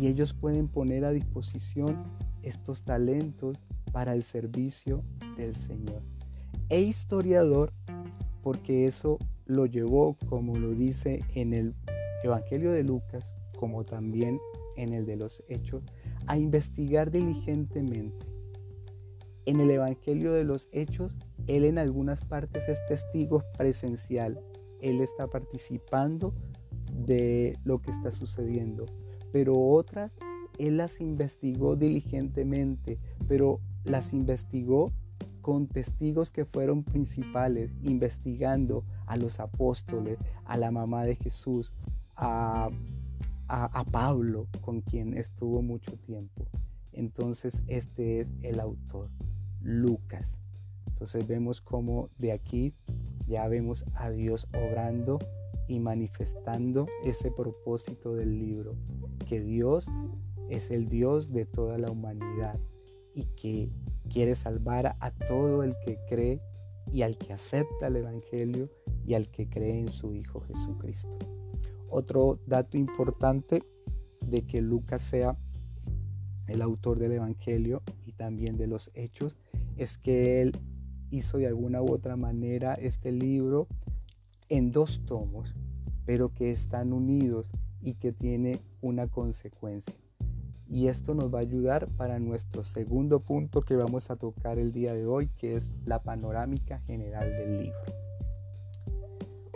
y 0.00 0.06
ellos 0.06 0.32
pueden 0.32 0.68
poner 0.68 1.04
a 1.04 1.10
disposición 1.10 2.04
estos 2.42 2.82
talentos 2.82 3.56
para 3.92 4.12
el 4.12 4.22
servicio 4.22 5.02
del 5.36 5.56
Señor. 5.56 6.02
E 6.68 6.80
historiador, 6.80 7.72
porque 8.42 8.86
eso 8.86 9.18
lo 9.48 9.66
llevó, 9.66 10.14
como 10.28 10.56
lo 10.56 10.74
dice 10.74 11.24
en 11.34 11.52
el 11.52 11.74
Evangelio 12.22 12.70
de 12.70 12.84
Lucas, 12.84 13.34
como 13.58 13.84
también 13.84 14.38
en 14.76 14.92
el 14.92 15.06
de 15.06 15.16
los 15.16 15.42
Hechos, 15.48 15.82
a 16.26 16.38
investigar 16.38 17.10
diligentemente. 17.10 18.24
En 19.46 19.60
el 19.60 19.70
Evangelio 19.70 20.34
de 20.34 20.44
los 20.44 20.68
Hechos, 20.70 21.16
él 21.46 21.64
en 21.64 21.78
algunas 21.78 22.24
partes 22.24 22.68
es 22.68 22.78
testigo 22.86 23.42
presencial. 23.56 24.38
Él 24.82 25.00
está 25.00 25.26
participando 25.26 26.34
de 26.92 27.58
lo 27.64 27.80
que 27.80 27.90
está 27.90 28.12
sucediendo. 28.12 28.84
Pero 29.32 29.58
otras, 29.58 30.14
él 30.58 30.76
las 30.76 31.00
investigó 31.00 31.74
diligentemente, 31.74 32.98
pero 33.26 33.60
las 33.84 34.12
investigó 34.12 34.92
con 35.48 35.66
testigos 35.66 36.30
que 36.30 36.44
fueron 36.44 36.84
principales, 36.84 37.70
investigando 37.82 38.84
a 39.06 39.16
los 39.16 39.40
apóstoles, 39.40 40.18
a 40.44 40.58
la 40.58 40.70
mamá 40.70 41.04
de 41.04 41.16
Jesús, 41.16 41.72
a, 42.16 42.68
a, 43.48 43.84
Pablo, 43.84 44.46
con 44.60 44.82
quien 44.82 45.16
estuvo 45.16 45.62
mucho 45.62 45.96
tiempo. 46.00 46.44
Entonces 46.92 47.62
este 47.66 48.20
es 48.20 48.28
el 48.42 48.60
autor, 48.60 49.08
Lucas. 49.62 50.38
Entonces 50.86 51.26
vemos 51.26 51.62
cómo 51.62 52.10
de 52.18 52.32
aquí 52.32 52.74
ya 53.26 53.48
vemos 53.48 53.86
a 53.94 54.10
Dios 54.10 54.48
obrando 54.52 55.18
y 55.66 55.80
manifestando 55.80 56.86
ese 57.04 57.30
propósito 57.30 58.14
del 58.14 58.38
libro, 58.38 58.74
que 59.26 59.40
Dios 59.40 59.86
es 60.50 60.70
el 60.70 60.90
Dios 60.90 61.32
de 61.32 61.46
toda 61.46 61.78
la 61.78 61.90
humanidad 61.90 62.60
y 63.14 63.24
que 63.34 63.70
quiere 64.08 64.34
salvar 64.34 64.96
a 65.00 65.10
todo 65.10 65.62
el 65.62 65.74
que 65.84 65.98
cree 66.08 66.40
y 66.92 67.02
al 67.02 67.16
que 67.16 67.32
acepta 67.32 67.88
el 67.88 67.96
Evangelio 67.96 68.70
y 69.06 69.14
al 69.14 69.28
que 69.28 69.48
cree 69.48 69.78
en 69.78 69.88
su 69.88 70.14
Hijo 70.14 70.40
Jesucristo. 70.40 71.16
Otro 71.88 72.38
dato 72.46 72.76
importante 72.76 73.62
de 74.20 74.42
que 74.42 74.60
Lucas 74.60 75.02
sea 75.02 75.36
el 76.46 76.62
autor 76.62 76.98
del 76.98 77.12
Evangelio 77.12 77.82
y 78.06 78.12
también 78.12 78.56
de 78.56 78.66
los 78.66 78.90
hechos 78.94 79.36
es 79.76 79.98
que 79.98 80.42
él 80.42 80.52
hizo 81.10 81.38
de 81.38 81.46
alguna 81.46 81.82
u 81.82 81.92
otra 81.92 82.16
manera 82.16 82.74
este 82.74 83.12
libro 83.12 83.68
en 84.48 84.70
dos 84.70 85.00
tomos, 85.06 85.54
pero 86.04 86.32
que 86.34 86.50
están 86.50 86.92
unidos 86.92 87.50
y 87.80 87.94
que 87.94 88.12
tiene 88.12 88.60
una 88.80 89.06
consecuencia. 89.06 89.94
Y 90.70 90.88
esto 90.88 91.14
nos 91.14 91.32
va 91.32 91.38
a 91.38 91.42
ayudar 91.42 91.88
para 91.96 92.18
nuestro 92.18 92.62
segundo 92.62 93.20
punto 93.20 93.62
que 93.62 93.74
vamos 93.74 94.10
a 94.10 94.16
tocar 94.16 94.58
el 94.58 94.70
día 94.70 94.92
de 94.92 95.06
hoy, 95.06 95.28
que 95.28 95.56
es 95.56 95.72
la 95.86 96.02
panorámica 96.02 96.80
general 96.80 97.30
del 97.30 97.58
libro. 97.62 97.80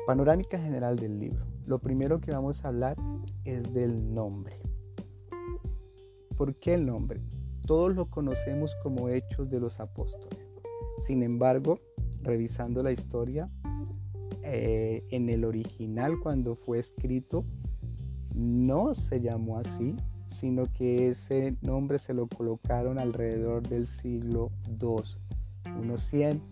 Panorámica 0.06 0.58
general 0.58 0.96
del 0.96 1.18
libro. 1.18 1.44
Lo 1.66 1.78
primero 1.78 2.20
que 2.20 2.32
vamos 2.32 2.64
a 2.64 2.68
hablar 2.68 2.96
es 3.44 3.72
del 3.74 4.14
nombre. 4.14 4.58
¿Por 6.36 6.56
qué 6.56 6.74
el 6.74 6.86
nombre? 6.86 7.20
Todos 7.66 7.94
lo 7.94 8.10
conocemos 8.10 8.74
como 8.82 9.10
Hechos 9.10 9.50
de 9.50 9.60
los 9.60 9.80
Apóstoles. 9.80 10.40
Sin 10.98 11.22
embargo, 11.22 11.78
revisando 12.22 12.82
la 12.82 12.90
historia, 12.90 13.50
eh, 14.44 15.04
en 15.10 15.28
el 15.28 15.44
original 15.44 16.18
cuando 16.20 16.56
fue 16.56 16.78
escrito, 16.78 17.44
no 18.34 18.94
se 18.94 19.20
llamó 19.20 19.58
así, 19.58 19.94
sino 20.32 20.64
que 20.72 21.08
ese 21.08 21.56
nombre 21.60 21.98
se 21.98 22.14
lo 22.14 22.26
colocaron 22.26 22.98
alrededor 22.98 23.62
del 23.68 23.86
siglo 23.86 24.50
II, 24.66 25.02
unos 25.78 26.02
100, 26.02 26.42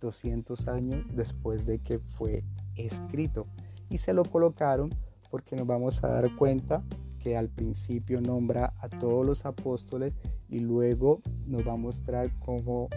200 0.00 0.68
años 0.68 1.04
después 1.14 1.66
de 1.66 1.78
que 1.78 1.98
fue 1.98 2.44
escrito. 2.76 3.46
Y 3.90 3.98
se 3.98 4.12
lo 4.12 4.24
colocaron 4.24 4.90
porque 5.30 5.56
nos 5.56 5.66
vamos 5.66 6.02
a 6.04 6.08
dar 6.08 6.36
cuenta 6.36 6.82
que 7.18 7.36
al 7.36 7.48
principio 7.48 8.20
nombra 8.20 8.74
a 8.80 8.88
todos 8.88 9.24
los 9.24 9.46
apóstoles 9.46 10.12
y 10.48 10.60
luego 10.60 11.20
nos 11.46 11.66
va 11.66 11.72
a 11.72 11.76
mostrar 11.76 12.30
cómo 12.40 12.88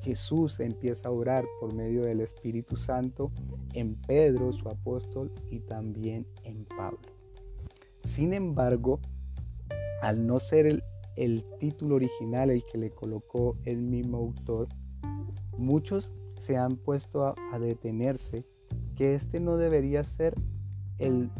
Jesús 0.00 0.60
empieza 0.60 1.08
a 1.08 1.12
orar 1.12 1.44
por 1.60 1.74
medio 1.74 2.02
del 2.02 2.20
Espíritu 2.20 2.76
Santo 2.76 3.30
en 3.72 3.96
Pedro, 3.96 4.52
su 4.52 4.68
apóstol, 4.68 5.32
y 5.50 5.60
también 5.60 6.26
en 6.44 6.64
Pablo. 6.64 7.13
Sin 8.04 8.34
embargo, 8.34 9.00
al 10.02 10.26
no 10.26 10.38
ser 10.38 10.66
el, 11.16 11.44
título 11.58 11.96
original 11.96 12.50
el 12.50 12.62
que 12.64 12.76
le 12.76 12.90
colocó 12.90 13.56
el 13.64 13.80
mismo 13.80 14.18
autor, 14.18 14.68
muchos 15.56 16.12
se 16.38 16.58
han 16.58 16.76
puesto 16.76 17.24
a, 17.24 17.34
a 17.52 17.58
detenerse 17.58 18.44
que 18.94 19.14
este 19.14 19.40
no 19.40 19.56
debería 19.56 20.04
ser 20.04 20.34
el, 20.98 21.30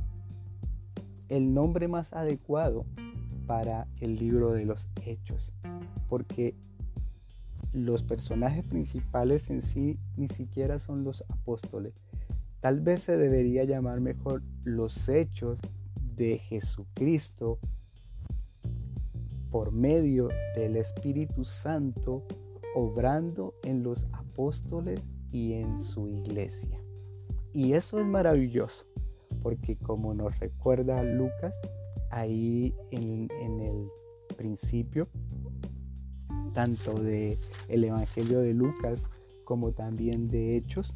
el 1.28 1.52
nombre 1.52 1.86
más 1.86 2.14
adecuado 2.14 2.86
para 3.46 3.86
el 4.00 4.16
libro 4.16 4.52
de 4.52 4.64
los 4.64 4.88
hechos, 5.04 5.52
porque 6.08 6.56
los 7.72 8.02
personajes 8.02 8.64
principales 8.64 9.50
en 9.50 9.60
sí 9.60 9.98
ni 10.16 10.28
siquiera 10.28 10.78
son 10.78 11.04
los 11.04 11.24
apóstoles. 11.28 11.92
Tal 12.60 12.80
vez 12.80 13.02
se 13.02 13.18
debería 13.18 13.64
llamar 13.64 14.00
mejor 14.00 14.42
los 14.64 15.10
hechos 15.10 15.58
de 16.16 16.38
Jesucristo 16.38 17.58
por 19.50 19.72
medio 19.72 20.28
del 20.56 20.76
Espíritu 20.76 21.44
Santo 21.44 22.24
obrando 22.74 23.54
en 23.62 23.82
los 23.82 24.06
apóstoles 24.12 25.00
y 25.30 25.54
en 25.54 25.80
su 25.80 26.08
iglesia. 26.08 26.80
Y 27.52 27.74
eso 27.74 28.00
es 28.00 28.06
maravilloso, 28.06 28.84
porque 29.42 29.76
como 29.76 30.12
nos 30.12 30.38
recuerda 30.40 31.02
Lucas, 31.04 31.60
ahí 32.10 32.74
en, 32.90 33.28
el 33.60 33.88
principio 34.36 35.08
tanto 36.52 36.94
de 36.94 37.38
el 37.68 37.84
Evangelio 37.84 38.40
de 38.40 38.54
Lucas 38.54 39.06
como 39.44 39.72
también 39.72 40.28
de 40.28 40.56
Hechos, 40.56 40.94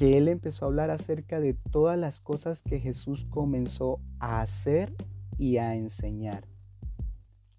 que 0.00 0.16
él 0.16 0.28
empezó 0.28 0.64
a 0.64 0.68
hablar 0.68 0.90
acerca 0.90 1.40
de 1.40 1.52
todas 1.52 1.98
las 1.98 2.20
cosas 2.22 2.62
que 2.62 2.80
Jesús 2.80 3.26
comenzó 3.28 4.00
a 4.18 4.40
hacer 4.40 4.94
y 5.36 5.58
a 5.58 5.76
enseñar, 5.76 6.48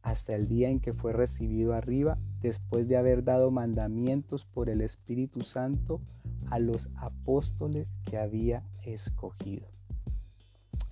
hasta 0.01 0.34
el 0.34 0.47
día 0.47 0.69
en 0.69 0.80
que 0.80 0.91
fue 0.91 1.13
recibido 1.13 1.75
arriba, 1.75 2.17
después 2.39 2.88
de 2.88 2.97
haber 2.97 3.23
dado 3.23 3.51
mandamientos 3.51 4.47
por 4.47 4.69
el 4.69 4.82
Espíritu 4.82 5.41
Santo 5.41 6.01
a 6.49 6.58
los 6.58 6.89
apóstoles 6.95 7.95
que 8.10 8.17
había 8.17 8.63
escogido. 8.84 9.67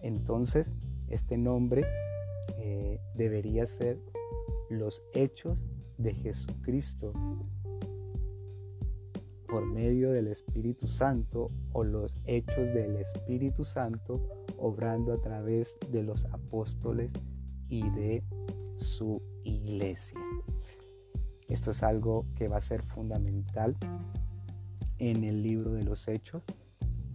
Entonces, 0.03 0.71
este 1.07 1.35
nombre 1.35 1.83
eh, 2.59 2.99
debería 3.15 3.65
ser 3.65 3.99
los 4.69 5.01
hechos 5.15 5.63
de 5.97 6.13
Jesucristo 6.13 7.11
por 9.49 9.65
medio 9.65 10.11
del 10.11 10.27
Espíritu 10.27 10.87
Santo 10.87 11.51
o 11.73 11.83
los 11.83 12.17
hechos 12.25 12.73
del 12.73 12.95
Espíritu 12.97 13.63
Santo 13.63 14.21
obrando 14.57 15.13
a 15.13 15.21
través 15.21 15.77
de 15.91 16.03
los 16.03 16.25
apóstoles 16.25 17.11
y 17.67 17.89
de 17.91 18.23
su 18.77 19.21
iglesia. 19.43 20.19
Esto 21.47 21.71
es 21.71 21.83
algo 21.83 22.25
que 22.35 22.47
va 22.47 22.57
a 22.57 22.61
ser 22.61 22.83
fundamental 22.83 23.75
en 24.99 25.23
el 25.23 25.41
libro 25.41 25.71
de 25.71 25.83
los 25.83 26.07
hechos, 26.07 26.43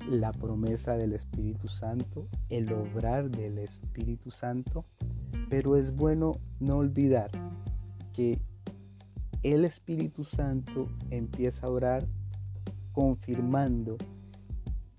la 0.09 0.33
promesa 0.33 0.97
del 0.97 1.13
Espíritu 1.13 1.69
Santo, 1.69 2.27
el 2.49 2.73
obrar 2.73 3.31
del 3.31 3.59
Espíritu 3.59 4.31
Santo 4.31 4.85
pero 5.49 5.77
es 5.77 5.95
bueno 5.95 6.41
no 6.61 6.79
olvidar 6.79 7.31
que 8.13 8.41
el 9.43 9.65
Espíritu 9.65 10.25
Santo 10.25 10.89
empieza 11.11 11.67
a 11.67 11.71
orar 11.71 12.07
confirmando 12.95 13.99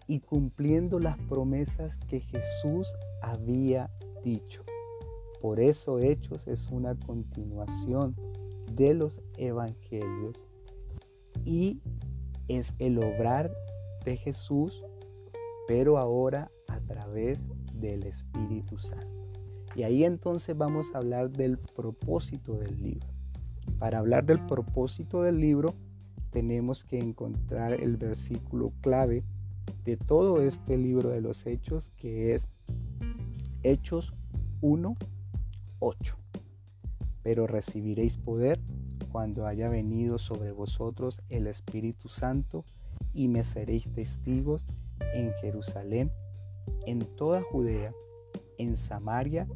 y 0.07 0.19
cumpliendo 0.19 0.99
las 0.99 1.17
promesas 1.17 1.97
que 1.97 2.19
Jesús 2.19 2.93
había 3.23 3.89
dicho. 4.23 4.61
Por 5.41 5.59
eso 5.59 5.99
Hechos 5.99 6.47
es 6.47 6.69
una 6.69 6.95
continuación 6.95 8.15
de 8.75 8.93
los 8.93 9.21
evangelios 9.37 10.45
y 11.43 11.81
es 12.47 12.73
el 12.79 12.99
obrar 12.99 13.51
de 14.03 14.17
Jesús, 14.17 14.83
pero 15.67 15.97
ahora 15.97 16.51
a 16.67 16.79
través 16.81 17.45
del 17.73 18.03
Espíritu 18.03 18.77
Santo. 18.77 19.07
Y 19.75 19.83
ahí 19.83 20.03
entonces 20.03 20.55
vamos 20.57 20.93
a 20.93 20.99
hablar 20.99 21.29
del 21.29 21.57
propósito 21.57 22.55
del 22.55 22.81
libro. 22.81 23.07
Para 23.79 23.99
hablar 23.99 24.25
del 24.25 24.45
propósito 24.45 25.21
del 25.21 25.39
libro 25.39 25.75
tenemos 26.35 26.83
que 26.83 26.99
encontrar 26.99 27.81
el 27.81 27.95
versículo 27.95 28.73
clave 28.81 29.23
de 29.85 29.95
todo 29.95 30.41
este 30.41 30.77
libro 30.77 31.07
de 31.07 31.21
los 31.21 31.45
hechos 31.45 31.91
que 31.95 32.35
es 32.35 32.49
Hechos 33.63 34.13
1, 34.59 34.97
8. 35.79 36.17
Pero 37.23 37.47
recibiréis 37.47 38.17
poder 38.17 38.59
cuando 39.13 39.47
haya 39.47 39.69
venido 39.69 40.17
sobre 40.17 40.51
vosotros 40.51 41.21
el 41.29 41.47
Espíritu 41.47 42.09
Santo 42.09 42.65
y 43.13 43.29
me 43.29 43.45
seréis 43.45 43.89
testigos 43.93 44.65
en 45.13 45.31
Jerusalén, 45.39 46.11
en 46.85 46.99
toda 47.15 47.43
Judea, 47.43 47.93
en 48.57 48.75
Samaria 48.75 49.47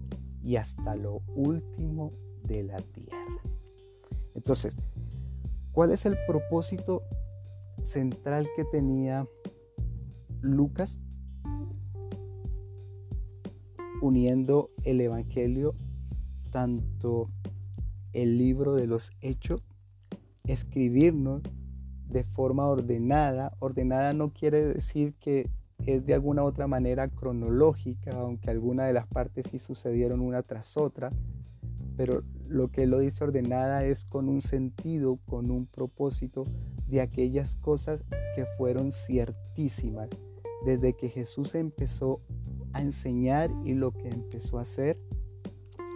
y 0.41 0.55
hasta 0.55 0.95
lo 0.95 1.23
último 1.35 2.13
de 2.45 2.63
la 2.63 2.77
tierra. 2.77 3.41
Entonces, 4.33 4.77
¿cuál 5.79 5.91
es 5.91 6.05
el 6.05 6.17
propósito 6.27 7.03
central 7.83 8.49
que 8.57 8.65
tenía 8.65 9.25
Lucas 10.41 10.99
uniendo 14.01 14.71
el 14.83 14.99
Evangelio, 14.99 15.75
tanto 16.49 17.29
el 18.11 18.37
libro 18.37 18.75
de 18.75 18.87
los 18.87 19.11
hechos, 19.21 19.63
escribirnos 20.43 21.43
de 22.09 22.25
forma 22.25 22.67
ordenada. 22.67 23.55
Ordenada 23.59 24.11
no 24.11 24.33
quiere 24.33 24.65
decir 24.65 25.13
que 25.13 25.49
es 25.85 26.05
de 26.05 26.13
alguna 26.13 26.43
otra 26.43 26.67
manera 26.67 27.07
cronológica, 27.07 28.11
aunque 28.19 28.49
algunas 28.49 28.87
de 28.87 28.91
las 28.91 29.07
partes 29.07 29.45
sí 29.49 29.59
sucedieron 29.59 30.19
una 30.19 30.43
tras 30.43 30.75
otra, 30.75 31.09
pero 31.95 32.25
lo 32.49 32.69
que 32.69 32.87
lo 32.87 32.99
dice 32.99 33.23
ordenada 33.23 33.85
es 33.85 34.05
con 34.05 34.27
un 34.27 34.41
sentido, 34.41 35.19
con 35.27 35.51
un 35.51 35.65
propósito 35.65 36.45
de 36.87 37.01
aquellas 37.01 37.55
cosas 37.57 38.03
que 38.35 38.45
fueron 38.57 38.91
ciertísimas, 38.91 40.09
desde 40.65 40.93
que 40.93 41.09
Jesús 41.09 41.55
empezó 41.55 42.21
a 42.73 42.81
enseñar 42.81 43.51
y 43.63 43.73
lo 43.73 43.91
que 43.91 44.09
empezó 44.09 44.59
a 44.59 44.63
hacer, 44.63 44.97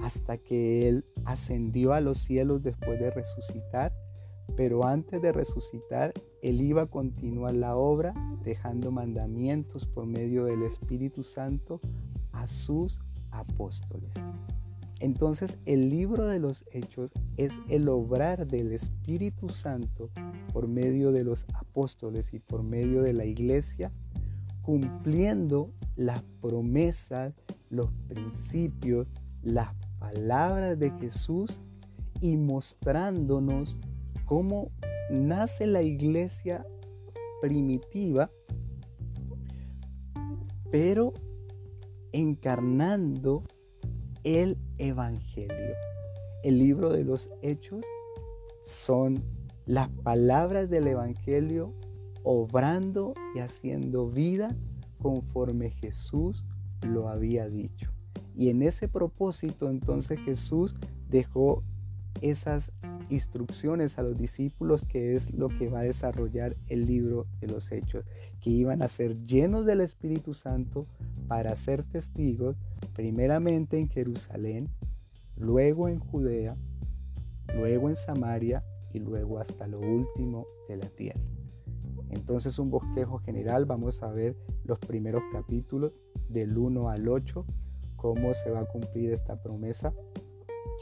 hasta 0.02 0.38
que 0.38 0.88
Él 0.88 1.06
ascendió 1.26 1.94
a 1.94 2.02
los 2.02 2.20
cielos 2.20 2.62
después 2.62 3.00
de 3.00 3.12
resucitar 3.12 3.94
pero 4.56 4.86
antes 4.86 5.22
de 5.22 5.32
resucitar, 5.32 6.14
Él 6.42 6.62
iba 6.62 6.84
a 6.84 6.86
continuar 6.86 7.56
la 7.56 7.76
obra 7.76 8.14
dejando 8.44 8.92
mandamientos 8.92 9.86
por 9.86 10.06
medio 10.06 10.46
del 10.46 10.64
Espíritu 10.64 11.24
Santo 11.24 11.80
a 12.32 12.48
sus 12.48 13.00
apóstoles. 13.32 14.14
Entonces 15.04 15.58
el 15.66 15.90
libro 15.90 16.28
de 16.28 16.40
los 16.40 16.64
hechos 16.72 17.12
es 17.36 17.52
el 17.68 17.90
obrar 17.90 18.48
del 18.48 18.72
Espíritu 18.72 19.50
Santo 19.50 20.10
por 20.54 20.70
medio 20.70 21.12
de 21.12 21.26
los 21.26 21.46
apóstoles 21.56 22.34
y 22.34 22.40
por 22.40 22.64
medio 22.64 23.02
de 23.02 23.12
la 23.12 23.26
iglesia, 23.26 23.92
cumpliendo 24.62 25.74
las 25.98 26.24
promesas, 26.40 27.34
los 27.70 27.92
principios, 28.08 29.10
las 29.42 29.76
palabras 30.00 30.80
de 30.80 30.92
Jesús 30.92 31.60
y 32.22 32.38
mostrándonos 32.38 33.76
cómo 34.26 34.72
nace 35.12 35.68
la 35.68 35.82
iglesia 35.82 36.66
primitiva, 37.42 38.32
pero 40.72 41.12
encarnando 42.14 43.44
el 44.24 44.58
Evangelio. 44.78 45.76
El 46.44 46.60
libro 46.60 46.90
de 46.90 47.04
los 47.04 47.30
Hechos 47.42 47.84
son 48.62 49.24
las 49.66 49.90
palabras 49.90 50.70
del 50.70 50.88
Evangelio 50.88 51.74
obrando 52.24 53.14
y 53.36 53.40
haciendo 53.40 54.08
vida 54.10 54.56
conforme 55.02 55.72
Jesús 55.72 56.44
lo 56.88 57.10
había 57.10 57.50
dicho. 57.50 57.92
Y 58.36 58.50
en 58.50 58.62
ese 58.62 58.88
propósito 58.88 59.70
entonces 59.70 60.20
Jesús 60.22 60.76
dejó 61.10 61.64
esas 62.22 62.72
instrucciones 63.10 63.98
a 64.00 64.04
los 64.04 64.18
discípulos 64.18 64.86
que 64.86 65.16
es 65.16 65.34
lo 65.34 65.50
que 65.50 65.68
va 65.68 65.82
a 65.82 65.84
desarrollar 65.84 66.56
el 66.68 66.86
libro 66.86 67.28
de 67.42 67.48
los 67.48 67.72
hechos, 67.72 68.06
que 68.40 68.50
iban 68.50 68.82
a 68.82 68.88
ser 68.88 69.22
llenos 69.24 69.66
del 69.66 69.82
Espíritu 69.82 70.34
Santo 70.34 70.88
para 71.34 71.56
ser 71.56 71.82
testigos 71.82 72.56
primeramente 72.94 73.80
en 73.80 73.90
Jerusalén, 73.90 74.70
luego 75.36 75.90
en 75.90 75.98
Judea, 75.98 76.56
luego 77.56 77.90
en 77.90 77.96
Samaria 77.96 78.64
y 78.94 79.00
luego 79.00 79.40
hasta 79.40 79.66
lo 79.66 79.80
último 79.80 80.46
de 80.70 80.78
la 80.78 80.90
tierra. 80.90 81.26
Entonces 82.12 82.60
un 82.60 82.70
bosquejo 82.70 83.18
general, 83.18 83.66
vamos 83.66 84.04
a 84.04 84.12
ver 84.12 84.38
los 84.64 84.78
primeros 84.78 85.24
capítulos 85.32 85.94
del 86.30 86.56
1 86.56 86.88
al 86.88 87.08
8, 87.08 87.44
cómo 87.96 88.32
se 88.36 88.52
va 88.52 88.60
a 88.60 88.66
cumplir 88.66 89.12
esta 89.12 89.42
promesa, 89.42 89.92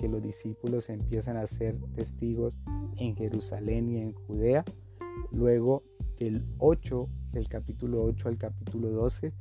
que 0.01 0.09
los 0.09 0.21
discípulos 0.21 0.89
empiezan 0.89 1.37
a 1.37 1.47
ser 1.47 1.77
testigos 1.95 2.57
en 2.97 3.15
Jerusalén 3.15 3.89
y 3.89 3.99
en 3.99 4.11
Judea. 4.11 4.65
Luego 5.31 5.83
del 6.17 6.43
8, 6.57 7.07
del 7.31 7.47
capítulo 7.47 8.03
8 8.03 8.27
al 8.27 8.37
capítulo 8.37 8.89
12, 8.89 9.31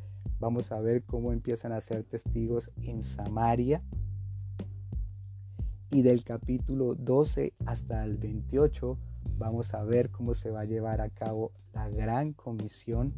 Vamos 0.41 0.73
a 0.73 0.81
ver 0.81 1.03
cómo 1.03 1.33
empiezan 1.33 1.73
a 1.73 1.83
ser 1.83 2.03
testigos 2.03 2.71
en 2.83 3.03
Samaria. 3.03 3.83
Y 5.91 6.01
del 6.01 6.25
capítulo 6.25 6.95
12 6.95 7.53
hasta 7.67 8.05
el 8.05 8.17
28 8.17 8.97
vamos 9.37 9.75
a 9.75 9.85
ver 9.85 10.11
cómo 10.11 10.33
se 10.33 10.51
va 10.51 10.61
a 10.61 10.65
llevar 10.65 11.03
a 11.03 11.11
cabo 11.11 11.53
la 11.75 11.91
gran 11.91 12.33
comisión 12.33 13.13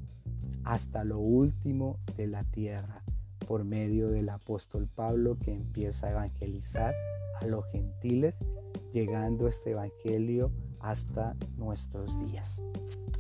hasta 0.64 1.04
lo 1.04 1.20
último 1.20 1.98
de 2.16 2.26
la 2.26 2.42
tierra 2.44 3.04
por 3.46 3.64
medio 3.64 4.08
del 4.08 4.28
apóstol 4.28 4.88
Pablo 4.88 5.38
que 5.38 5.52
empieza 5.52 6.08
a 6.08 6.10
evangelizar 6.12 6.94
a 7.40 7.46
los 7.46 7.64
gentiles, 7.70 8.36
llegando 8.92 9.46
este 9.46 9.72
evangelio 9.72 10.50
hasta 10.80 11.36
nuestros 11.56 12.18
días. 12.24 12.60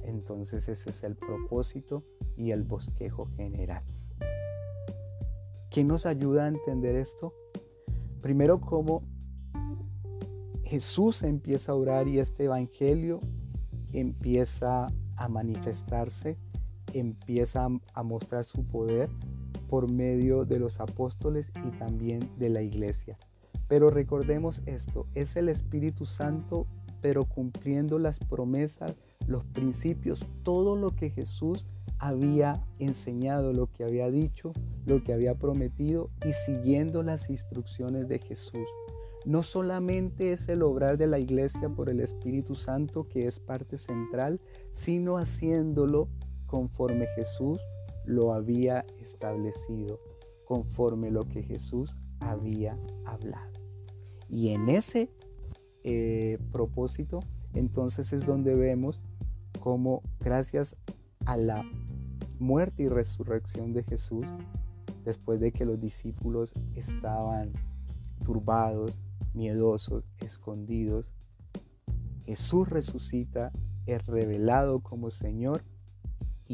Entonces 0.02 0.68
ese 0.68 0.90
es 0.90 1.02
el 1.04 1.14
propósito 1.14 2.02
y 2.36 2.50
el 2.50 2.62
bosquejo 2.62 3.26
general. 3.36 3.82
¿Qué 5.70 5.84
nos 5.84 6.06
ayuda 6.06 6.44
a 6.44 6.48
entender 6.48 6.96
esto? 6.96 7.32
Primero, 8.20 8.60
cómo 8.60 9.02
Jesús 10.64 11.22
empieza 11.22 11.72
a 11.72 11.74
orar 11.74 12.08
y 12.08 12.18
este 12.18 12.44
evangelio 12.44 13.20
empieza 13.92 14.88
a 15.16 15.28
manifestarse, 15.28 16.38
empieza 16.92 17.68
a 17.94 18.02
mostrar 18.02 18.44
su 18.44 18.64
poder 18.64 19.08
por 19.68 19.90
medio 19.90 20.44
de 20.44 20.58
los 20.58 20.80
apóstoles 20.80 21.52
y 21.66 21.70
también 21.78 22.20
de 22.38 22.50
la 22.50 22.62
iglesia. 22.62 23.16
Pero 23.68 23.88
recordemos 23.88 24.60
esto, 24.66 25.06
es 25.14 25.36
el 25.36 25.48
Espíritu 25.48 26.04
Santo, 26.04 26.66
pero 27.00 27.24
cumpliendo 27.24 27.98
las 27.98 28.18
promesas, 28.18 28.94
los 29.26 29.44
principios, 29.46 30.26
todo 30.42 30.76
lo 30.76 30.94
que 30.94 31.08
Jesús 31.08 31.64
había 32.02 32.66
enseñado, 32.80 33.52
lo 33.52 33.70
que 33.70 33.84
había 33.84 34.10
dicho, 34.10 34.50
lo 34.86 35.04
que 35.04 35.12
había 35.12 35.36
prometido 35.36 36.10
y 36.26 36.32
siguiendo 36.32 37.04
las 37.04 37.30
instrucciones 37.30 38.08
de 38.08 38.18
Jesús. 38.18 38.66
No 39.24 39.44
solamente 39.44 40.32
es 40.32 40.48
el 40.48 40.62
obrar 40.62 40.98
de 40.98 41.06
la 41.06 41.20
iglesia 41.20 41.68
por 41.68 41.88
el 41.88 42.00
Espíritu 42.00 42.56
Santo 42.56 43.06
que 43.06 43.28
es 43.28 43.38
parte 43.38 43.78
central, 43.78 44.40
sino 44.72 45.16
haciéndolo 45.16 46.08
conforme 46.46 47.06
Jesús 47.14 47.60
lo 48.04 48.34
había 48.34 48.84
establecido, 48.98 50.00
conforme 50.44 51.12
lo 51.12 51.22
que 51.22 51.44
Jesús 51.44 51.94
había 52.18 52.76
hablado. 53.04 53.52
Y 54.28 54.48
en 54.48 54.68
ese 54.68 55.08
eh, 55.84 56.38
propósito, 56.50 57.20
entonces 57.54 58.12
es 58.12 58.26
donde 58.26 58.56
vemos 58.56 59.00
cómo 59.60 60.02
gracias 60.18 60.76
a 61.26 61.36
la 61.36 61.64
muerte 62.42 62.82
y 62.82 62.88
resurrección 62.88 63.72
de 63.72 63.84
Jesús, 63.84 64.26
después 65.04 65.40
de 65.40 65.52
que 65.52 65.64
los 65.64 65.80
discípulos 65.80 66.52
estaban 66.74 67.52
turbados, 68.24 69.00
miedosos, 69.32 70.04
escondidos, 70.18 71.12
Jesús 72.26 72.68
resucita, 72.68 73.52
es 73.86 74.06
revelado 74.06 74.80
como 74.80 75.10
Señor 75.10 75.64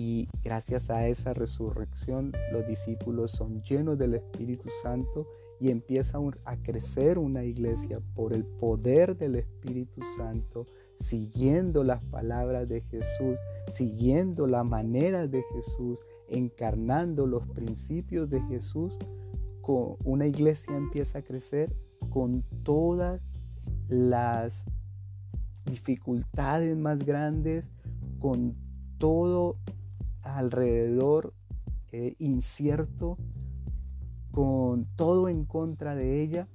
y 0.01 0.29
gracias 0.45 0.91
a 0.91 1.09
esa 1.09 1.35
resurrección 1.35 2.31
los 2.53 2.65
discípulos 2.65 3.33
son 3.33 3.61
llenos 3.65 3.99
del 3.99 4.15
Espíritu 4.15 4.69
Santo 4.81 5.27
y 5.59 5.73
empieza 5.73 6.19
a 6.45 6.57
crecer 6.59 7.19
una 7.19 7.43
iglesia 7.43 7.99
por 8.15 8.33
el 8.33 8.45
poder 8.45 9.17
del 9.17 9.35
Espíritu 9.35 10.01
Santo, 10.17 10.67
siguiendo 10.95 11.83
las 11.83 12.01
palabras 12.05 12.69
de 12.69 12.81
Jesús, 12.83 13.39
siguiendo 13.67 14.47
la 14.47 14.63
manera 14.63 15.27
de 15.27 15.43
Jesús, 15.53 15.99
encarnando 16.29 17.27
los 17.27 17.45
principios 17.49 18.31
de 18.31 18.41
Jesús, 18.43 18.97
una 20.05 20.29
iglesia 20.29 20.77
empieza 20.77 21.19
a 21.19 21.23
crecer 21.23 21.75
con 22.09 22.45
todas 22.63 23.21
las 23.89 24.65
dificultades 25.67 26.77
más 26.77 27.05
grandes, 27.05 27.69
con 28.21 28.55
todo 28.99 29.57
alrededor 30.37 31.35
eh, 31.93 32.15
incierto, 32.19 33.17
con 34.31 34.87
todo 34.97 35.29
en 35.29 35.45
contra 35.45 35.95
de 35.95 36.23
ella, 36.23 36.49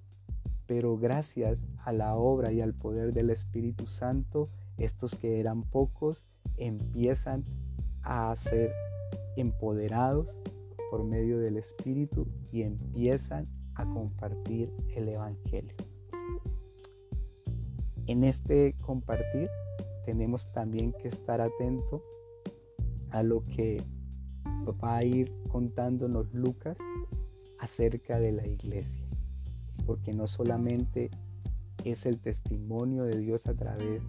pero 0.67 0.97
gracias 0.97 1.63
a 1.83 1.91
la 1.91 2.15
obra 2.15 2.51
y 2.51 2.61
al 2.61 2.73
poder 2.73 3.13
del 3.13 3.29
Espíritu 3.29 3.87
Santo, 3.87 4.49
estos 4.77 5.15
que 5.15 5.39
eran 5.39 5.63
pocos 5.63 6.23
empiezan 6.57 7.43
a 8.03 8.35
ser 8.35 8.71
empoderados 9.35 10.37
por 10.91 11.03
medio 11.03 11.39
del 11.39 11.57
Espíritu 11.57 12.27
y 12.51 12.61
empiezan 12.61 13.47
a 13.75 13.85
compartir 13.85 14.71
el 14.95 15.09
Evangelio. 15.09 15.75
En 18.05 18.23
este 18.23 18.75
compartir 18.81 19.49
tenemos 20.05 20.51
también 20.51 20.93
que 20.93 21.07
estar 21.07 21.41
atentos 21.41 22.01
a 23.13 23.21
lo 23.21 23.45
que 23.45 23.81
va 24.83 24.97
a 24.97 25.03
ir 25.03 25.33
contándonos 25.47 26.33
Lucas 26.33 26.75
acerca 27.59 28.19
de 28.19 28.31
la 28.31 28.45
iglesia, 28.45 29.05
porque 29.85 30.13
no 30.13 30.27
solamente 30.27 31.11
es 31.85 32.05
el 32.05 32.19
testimonio 32.19 33.03
de 33.03 33.19
Dios 33.19 33.47
a 33.47 33.53
través 33.53 34.01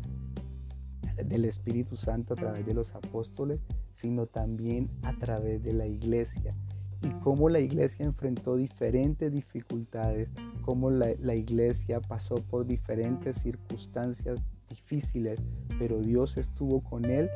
del 1.22 1.44
Espíritu 1.44 1.96
Santo, 1.96 2.34
a 2.34 2.36
través 2.36 2.64
de 2.66 2.74
los 2.74 2.94
apóstoles, 2.94 3.60
sino 3.92 4.26
también 4.26 4.90
a 5.02 5.16
través 5.18 5.62
de 5.62 5.74
la 5.74 5.86
iglesia. 5.86 6.56
Y 7.02 7.10
cómo 7.20 7.50
la 7.50 7.60
iglesia 7.60 8.06
enfrentó 8.06 8.56
diferentes 8.56 9.30
dificultades, 9.30 10.30
cómo 10.62 10.90
la, 10.90 11.10
la, 11.20 11.34
iglesia 11.34 12.00
pasó 12.00 12.36
por 12.36 12.64
diferentes 12.64 13.36
circunstancias 13.36 14.40
difíciles, 14.70 15.38
pero 15.78 16.00
Dios 16.00 16.38
estuvo 16.38 16.82
con 16.82 17.04
él, 17.04 17.28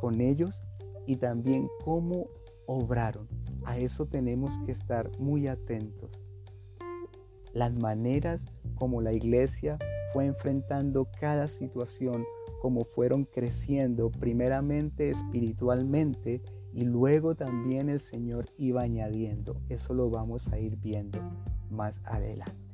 con 0.00 0.20
ellos 0.20 0.60
y 1.06 1.16
también 1.16 1.68
cómo 1.84 2.26
obraron. 2.66 3.28
A 3.64 3.78
eso 3.78 4.06
tenemos 4.06 4.58
que 4.64 4.72
estar 4.72 5.10
muy 5.18 5.48
atentos. 5.48 6.20
Las 7.52 7.72
maneras 7.74 8.46
como 8.74 9.00
la 9.00 9.12
iglesia 9.12 9.78
fue 10.12 10.26
enfrentando 10.26 11.08
cada 11.20 11.48
situación, 11.48 12.24
como 12.60 12.84
fueron 12.84 13.24
creciendo 13.24 14.08
primeramente 14.08 15.10
espiritualmente 15.10 16.42
y 16.72 16.84
luego 16.84 17.34
también 17.34 17.88
el 17.88 18.00
Señor 18.00 18.46
iba 18.58 18.82
añadiendo. 18.82 19.60
Eso 19.68 19.94
lo 19.94 20.10
vamos 20.10 20.48
a 20.48 20.58
ir 20.58 20.76
viendo 20.76 21.20
más 21.70 22.00
adelante. 22.04 22.64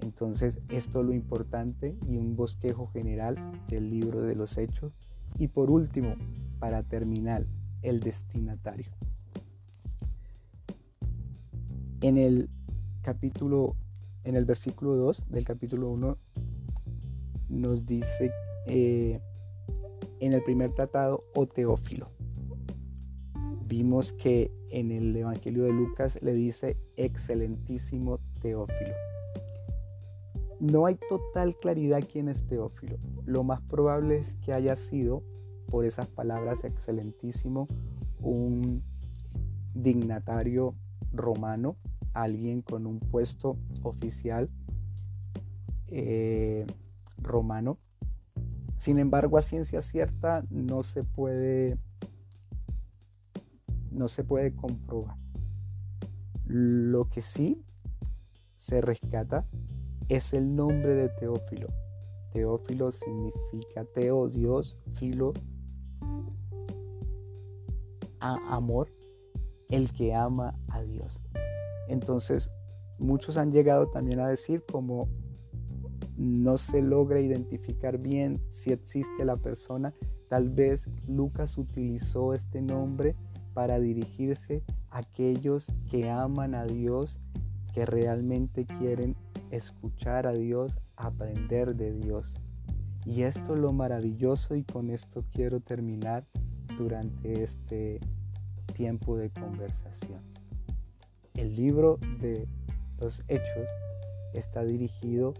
Entonces, 0.00 0.58
esto 0.68 1.00
es 1.00 1.06
lo 1.06 1.12
importante 1.12 1.96
y 2.06 2.16
un 2.16 2.36
bosquejo 2.36 2.86
general 2.88 3.36
del 3.68 3.90
libro 3.90 4.22
de 4.22 4.34
los 4.34 4.56
hechos. 4.56 4.92
Y 5.38 5.48
por 5.48 5.70
último, 5.70 6.14
para 6.58 6.82
terminar, 6.82 7.46
el 7.82 8.00
destinatario. 8.00 8.90
En 12.00 12.18
el 12.18 12.48
capítulo, 13.02 13.76
en 14.24 14.36
el 14.36 14.44
versículo 14.44 14.96
2 14.96 15.24
del 15.28 15.44
capítulo 15.44 15.90
1, 15.90 16.18
nos 17.48 17.86
dice 17.86 18.32
eh, 18.66 19.20
en 20.20 20.32
el 20.32 20.42
primer 20.42 20.72
tratado, 20.72 21.24
o 21.34 21.46
Teófilo. 21.46 22.10
Vimos 23.68 24.12
que 24.12 24.50
en 24.70 24.90
el 24.90 25.14
Evangelio 25.14 25.64
de 25.64 25.72
Lucas 25.72 26.18
le 26.22 26.32
dice 26.32 26.76
excelentísimo 26.96 28.18
Teófilo. 28.40 28.94
No 30.58 30.86
hay 30.86 30.98
total 31.08 31.56
claridad 31.56 32.02
quién 32.10 32.28
es 32.28 32.46
Teófilo. 32.46 32.98
Lo 33.24 33.44
más 33.44 33.60
probable 33.60 34.16
es 34.16 34.34
que 34.34 34.52
haya 34.52 34.76
sido, 34.76 35.22
por 35.68 35.84
esas 35.84 36.06
palabras 36.06 36.64
excelentísimo, 36.64 37.66
un 38.20 38.82
dignatario 39.74 40.74
romano, 41.12 41.76
alguien 42.14 42.62
con 42.62 42.86
un 42.86 43.00
puesto 43.00 43.58
oficial 43.82 44.48
eh, 45.88 46.66
romano. 47.18 47.78
Sin 48.76 48.98
embargo, 48.98 49.38
a 49.38 49.42
ciencia 49.42 49.82
cierta 49.82 50.44
no 50.50 50.82
se 50.82 51.04
puede 51.04 51.78
no 53.90 54.08
se 54.08 54.24
puede 54.24 54.54
comprobar. 54.54 55.16
Lo 56.44 57.08
que 57.08 57.22
sí 57.22 57.62
se 58.54 58.80
rescata 58.80 59.46
es 60.08 60.32
el 60.32 60.54
nombre 60.54 60.94
de 60.94 61.08
Teófilo. 61.08 61.68
Teófilo 62.32 62.90
significa 62.90 63.84
Teo, 63.84 64.28
Dios, 64.28 64.76
Filo, 64.94 65.32
amor, 68.20 68.88
el 69.68 69.92
que 69.92 70.14
ama 70.14 70.58
a 70.68 70.82
Dios. 70.82 71.20
Entonces, 71.88 72.50
muchos 72.98 73.36
han 73.36 73.52
llegado 73.52 73.88
también 73.88 74.20
a 74.20 74.28
decir 74.28 74.64
como 74.70 75.08
no 76.16 76.56
se 76.56 76.82
logra 76.82 77.20
identificar 77.20 77.98
bien 77.98 78.40
si 78.48 78.72
existe 78.72 79.24
la 79.24 79.36
persona, 79.36 79.94
tal 80.28 80.48
vez 80.48 80.88
Lucas 81.06 81.58
utilizó 81.58 82.32
este 82.32 82.62
nombre 82.62 83.14
para 83.54 83.78
dirigirse 83.78 84.62
a 84.90 84.98
aquellos 84.98 85.66
que 85.90 86.10
aman 86.10 86.54
a 86.54 86.64
Dios, 86.64 87.18
que 87.74 87.84
realmente 87.84 88.64
quieren 88.64 89.14
escuchar 89.50 90.26
a 90.26 90.32
Dios, 90.32 90.78
aprender 90.96 91.74
de 91.76 91.92
Dios. 91.92 92.34
Y 93.04 93.22
esto 93.22 93.54
es 93.54 93.60
lo 93.60 93.72
maravilloso 93.72 94.54
y 94.56 94.64
con 94.64 94.90
esto 94.90 95.24
quiero 95.30 95.60
terminar 95.60 96.26
durante 96.76 97.42
este 97.42 98.00
tiempo 98.74 99.16
de 99.16 99.30
conversación. 99.30 100.20
El 101.34 101.54
libro 101.54 101.98
de 102.20 102.48
los 102.98 103.22
hechos 103.28 103.68
está 104.34 104.64
dirigido 104.64 105.34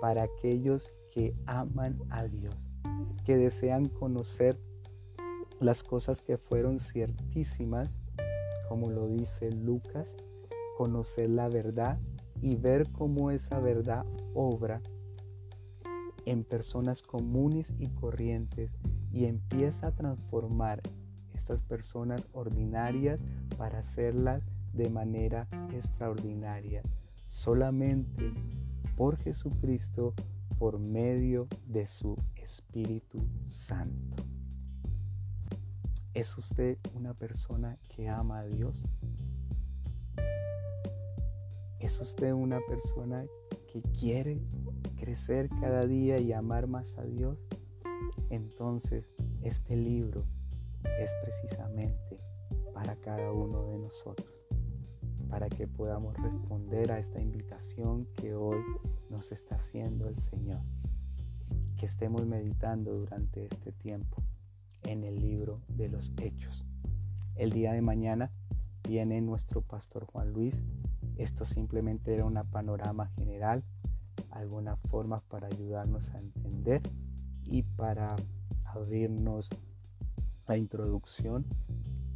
para 0.00 0.24
aquellos 0.24 0.92
que 1.12 1.34
aman 1.46 1.98
a 2.10 2.24
Dios, 2.24 2.56
que 3.24 3.36
desean 3.36 3.88
conocer 3.88 4.58
las 5.60 5.82
cosas 5.82 6.20
que 6.20 6.38
fueron 6.38 6.80
ciertísimas, 6.80 7.96
como 8.68 8.90
lo 8.90 9.08
dice 9.08 9.52
Lucas, 9.52 10.16
conocer 10.76 11.30
la 11.30 11.48
verdad 11.48 11.98
y 12.42 12.56
ver 12.56 12.90
cómo 12.90 13.30
esa 13.30 13.58
verdad 13.60 14.04
obra 14.34 14.82
en 16.26 16.44
personas 16.44 17.00
comunes 17.00 17.72
y 17.78 17.88
corrientes 17.88 18.70
y 19.12 19.24
empieza 19.24 19.88
a 19.88 19.92
transformar 19.92 20.82
estas 21.34 21.62
personas 21.62 22.28
ordinarias 22.32 23.20
para 23.56 23.78
hacerlas 23.78 24.42
de 24.72 24.90
manera 24.90 25.48
extraordinaria. 25.72 26.82
Solamente 27.26 28.32
por 28.96 29.16
Jesucristo, 29.16 30.14
por 30.58 30.78
medio 30.78 31.48
de 31.66 31.86
su 31.86 32.16
Espíritu 32.36 33.18
Santo. 33.46 34.24
¿Es 36.14 36.36
usted 36.36 36.78
una 36.94 37.14
persona 37.14 37.78
que 37.88 38.08
ama 38.08 38.40
a 38.40 38.44
Dios? 38.44 38.84
¿Es 41.82 42.00
usted 42.00 42.32
una 42.32 42.60
persona 42.60 43.26
que 43.66 43.82
quiere 43.82 44.40
crecer 45.00 45.48
cada 45.48 45.80
día 45.80 46.20
y 46.20 46.32
amar 46.32 46.68
más 46.68 46.96
a 46.96 47.02
Dios? 47.02 47.44
Entonces, 48.30 49.04
este 49.42 49.74
libro 49.74 50.24
es 51.00 51.12
precisamente 51.24 52.20
para 52.72 52.94
cada 52.94 53.32
uno 53.32 53.64
de 53.64 53.78
nosotros, 53.78 54.32
para 55.28 55.48
que 55.48 55.66
podamos 55.66 56.16
responder 56.18 56.92
a 56.92 57.00
esta 57.00 57.20
invitación 57.20 58.06
que 58.14 58.32
hoy 58.36 58.62
nos 59.10 59.32
está 59.32 59.56
haciendo 59.56 60.06
el 60.06 60.16
Señor, 60.16 60.62
que 61.76 61.86
estemos 61.86 62.24
meditando 62.24 62.94
durante 62.94 63.46
este 63.46 63.72
tiempo 63.72 64.22
en 64.84 65.02
el 65.02 65.16
libro 65.18 65.60
de 65.66 65.88
los 65.88 66.12
Hechos. 66.20 66.64
El 67.34 67.50
día 67.50 67.72
de 67.72 67.82
mañana 67.82 68.30
viene 68.88 69.20
nuestro 69.20 69.62
pastor 69.62 70.04
Juan 70.04 70.32
Luis 70.32 70.62
esto 71.16 71.44
simplemente 71.44 72.14
era 72.14 72.24
una 72.24 72.44
panorama 72.44 73.06
general, 73.16 73.62
algunas 74.30 74.78
formas 74.88 75.22
para 75.22 75.46
ayudarnos 75.46 76.10
a 76.10 76.18
entender 76.18 76.82
y 77.46 77.62
para 77.62 78.16
abrirnos 78.64 79.50
la 80.48 80.56
introducción 80.56 81.44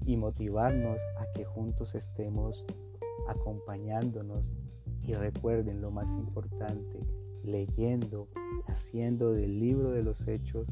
y 0.04 0.16
motivarnos 0.16 1.00
a 1.18 1.26
que 1.34 1.44
juntos 1.44 1.94
estemos 1.94 2.64
acompañándonos 3.28 4.52
y 5.02 5.14
recuerden 5.14 5.80
lo 5.80 5.90
más 5.90 6.10
importante, 6.12 7.00
leyendo, 7.44 8.28
haciendo 8.66 9.32
del 9.32 9.60
libro 9.60 9.90
de 9.90 10.02
los 10.02 10.26
hechos 10.26 10.66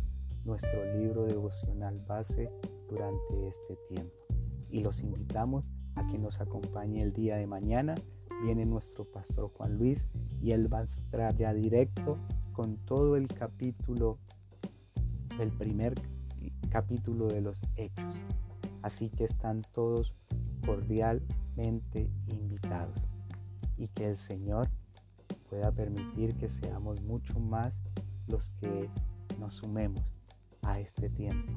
nuestro 0.44 0.84
libro 0.96 1.24
devocional 1.24 2.00
base 2.06 2.50
durante 2.88 3.46
este 3.46 3.76
tiempo. 3.88 4.14
Y 4.70 4.80
los 4.80 5.00
invitamos 5.02 5.64
a 5.94 6.06
que 6.08 6.18
nos 6.18 6.40
acompañe 6.40 7.02
el 7.02 7.12
día 7.12 7.36
de 7.36 7.46
mañana 7.46 7.94
viene 8.42 8.66
nuestro 8.66 9.04
pastor 9.04 9.50
Juan 9.54 9.78
Luis 9.78 10.06
y 10.40 10.52
él 10.52 10.72
va 10.72 10.80
a 10.80 10.84
estar 10.84 11.34
ya 11.34 11.52
directo 11.52 12.18
con 12.52 12.76
todo 12.78 13.16
el 13.16 13.28
capítulo 13.28 14.18
del 15.38 15.50
primer 15.50 15.94
capítulo 16.70 17.28
de 17.28 17.40
los 17.40 17.60
hechos. 17.76 18.16
Así 18.82 19.08
que 19.08 19.24
están 19.24 19.62
todos 19.72 20.14
cordialmente 20.64 22.10
invitados 22.26 22.96
y 23.76 23.88
que 23.88 24.08
el 24.08 24.16
Señor 24.16 24.68
pueda 25.48 25.72
permitir 25.72 26.36
que 26.36 26.48
seamos 26.48 27.02
mucho 27.02 27.38
más 27.38 27.80
los 28.28 28.50
que 28.50 28.88
nos 29.38 29.54
sumemos 29.54 30.04
a 30.62 30.80
este 30.80 31.08
tiempo 31.10 31.52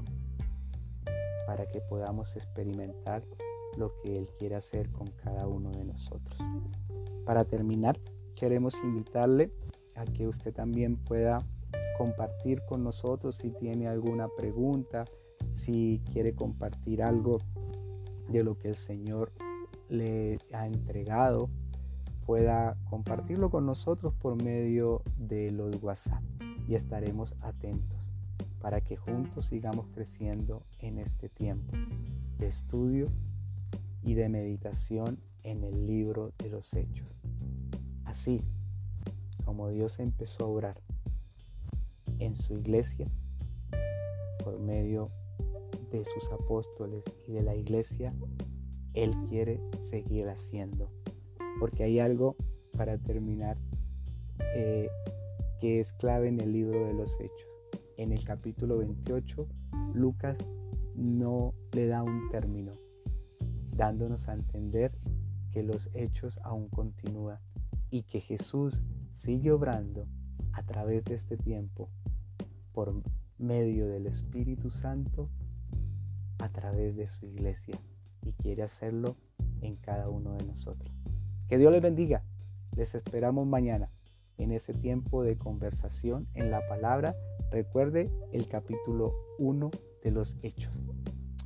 para 1.46 1.66
que 1.68 1.80
podamos 1.82 2.36
experimentar 2.36 3.24
lo 3.78 3.94
que 4.02 4.18
Él 4.18 4.28
quiere 4.38 4.56
hacer 4.56 4.90
con 4.92 5.08
cada 5.24 5.48
uno 5.48 5.72
de 5.72 5.86
nosotros. 5.86 6.38
Para 7.26 7.46
terminar, 7.46 7.98
queremos 8.36 8.76
invitarle 8.84 9.52
a 9.96 10.06
que 10.06 10.28
usted 10.28 10.54
también 10.54 10.98
pueda 10.98 11.46
compartir 11.98 12.62
con 12.68 12.84
nosotros 12.84 13.36
si 13.36 13.50
tiene 13.52 13.88
alguna 13.88 14.28
pregunta, 14.28 15.06
si 15.52 16.00
quiere 16.12 16.34
compartir 16.34 17.02
algo 17.02 17.40
de 18.30 18.44
lo 18.44 18.58
que 18.58 18.70
el 18.70 18.76
Señor 18.76 19.32
le 19.90 20.40
ha 20.54 20.68
entregado, 20.68 21.50
pueda 22.26 22.78
compartirlo 22.90 23.50
con 23.50 23.66
nosotros 23.66 24.14
por 24.14 24.42
medio 24.42 25.02
de 25.18 25.52
los 25.52 25.82
WhatsApp 25.82 26.22
y 26.68 26.76
estaremos 26.76 27.36
atentos 27.42 27.98
para 28.60 28.82
que 28.82 28.98
juntos 28.98 29.46
sigamos 29.46 29.88
creciendo 29.94 30.64
en 30.80 30.98
este 30.98 31.30
tiempo 31.30 31.74
de 32.38 32.48
estudio 32.48 33.08
y 34.08 34.14
de 34.14 34.30
meditación 34.30 35.20
en 35.44 35.66
el 35.66 35.86
libro 35.86 36.32
de 36.38 36.48
los 36.48 36.74
hechos. 36.74 37.10
Así 38.06 38.42
como 39.44 39.68
Dios 39.68 40.00
empezó 40.00 40.46
a 40.46 40.48
orar 40.48 40.82
en 42.20 42.38
su 42.38 42.56
iglesia 42.58 43.10
por 44.46 44.60
medio 44.60 45.12
de 45.92 46.06
sus 46.06 46.32
apóstoles 46.32 47.04
y 47.28 47.34
de 47.34 47.44
la 47.44 47.56
iglesia, 47.56 48.14
Él 48.94 49.14
quiere 49.28 49.60
seguir 49.80 50.30
haciendo. 50.30 50.90
Porque 51.60 51.84
hay 51.84 52.00
algo 52.00 52.38
para 52.78 52.98
terminar 52.98 53.58
eh, 54.56 54.88
que 55.60 55.82
es 55.82 55.92
clave 55.92 56.30
en 56.30 56.40
el 56.40 56.54
libro 56.54 56.86
de 56.86 56.94
los 56.94 57.14
hechos. 57.20 57.50
En 57.98 58.14
el 58.14 58.24
capítulo 58.24 58.78
28, 58.78 59.50
Lucas 59.94 60.38
no 60.96 61.54
le 61.74 61.88
da 61.88 62.04
un 62.04 62.30
término, 62.30 62.87
dándonos 63.78 64.28
a 64.28 64.34
entender 64.34 64.92
que 65.52 65.64
los 65.64 65.90
hechos 65.94 66.40
aún 66.44 66.68
continúan 66.68 67.40
y 67.90 68.04
que 68.04 68.20
Jesús 68.20 68.82
sigue 69.14 69.52
obrando 69.52 70.08
a 70.52 70.64
través 70.64 71.06
de 71.06 71.16
este 71.16 71.38
tiempo 71.38 71.90
por 72.74 73.02
medio 73.38 73.88
del 73.88 74.08
Espíritu 74.08 74.72
Santo 74.72 75.30
a 76.40 76.50
través 76.50 76.96
de 76.96 77.08
su 77.08 77.26
iglesia 77.26 77.80
y 78.24 78.34
quiere 78.34 78.64
hacerlo 78.64 79.16
en 79.62 79.76
cada 79.76 80.10
uno 80.10 80.34
de 80.34 80.46
nosotros. 80.46 80.92
Que 81.48 81.58
Dios 81.58 81.72
les 81.72 81.82
bendiga. 81.82 82.24
Les 82.76 82.94
esperamos 82.94 83.48
mañana 83.48 83.90
en 84.38 84.52
ese 84.52 84.74
tiempo 84.74 85.24
de 85.24 85.38
conversación 85.38 86.28
en 86.34 86.52
la 86.52 86.68
palabra. 86.68 87.16
Recuerde 87.52 88.12
el 88.34 88.48
capítulo 88.48 89.14
1 89.40 89.72
de 90.04 90.12
los 90.12 90.36
Hechos. 90.42 90.74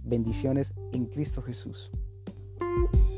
Bendiciones 0.04 0.74
en 0.92 1.06
Cristo 1.06 1.42
Jesús. 1.42 1.92
you 2.62 3.11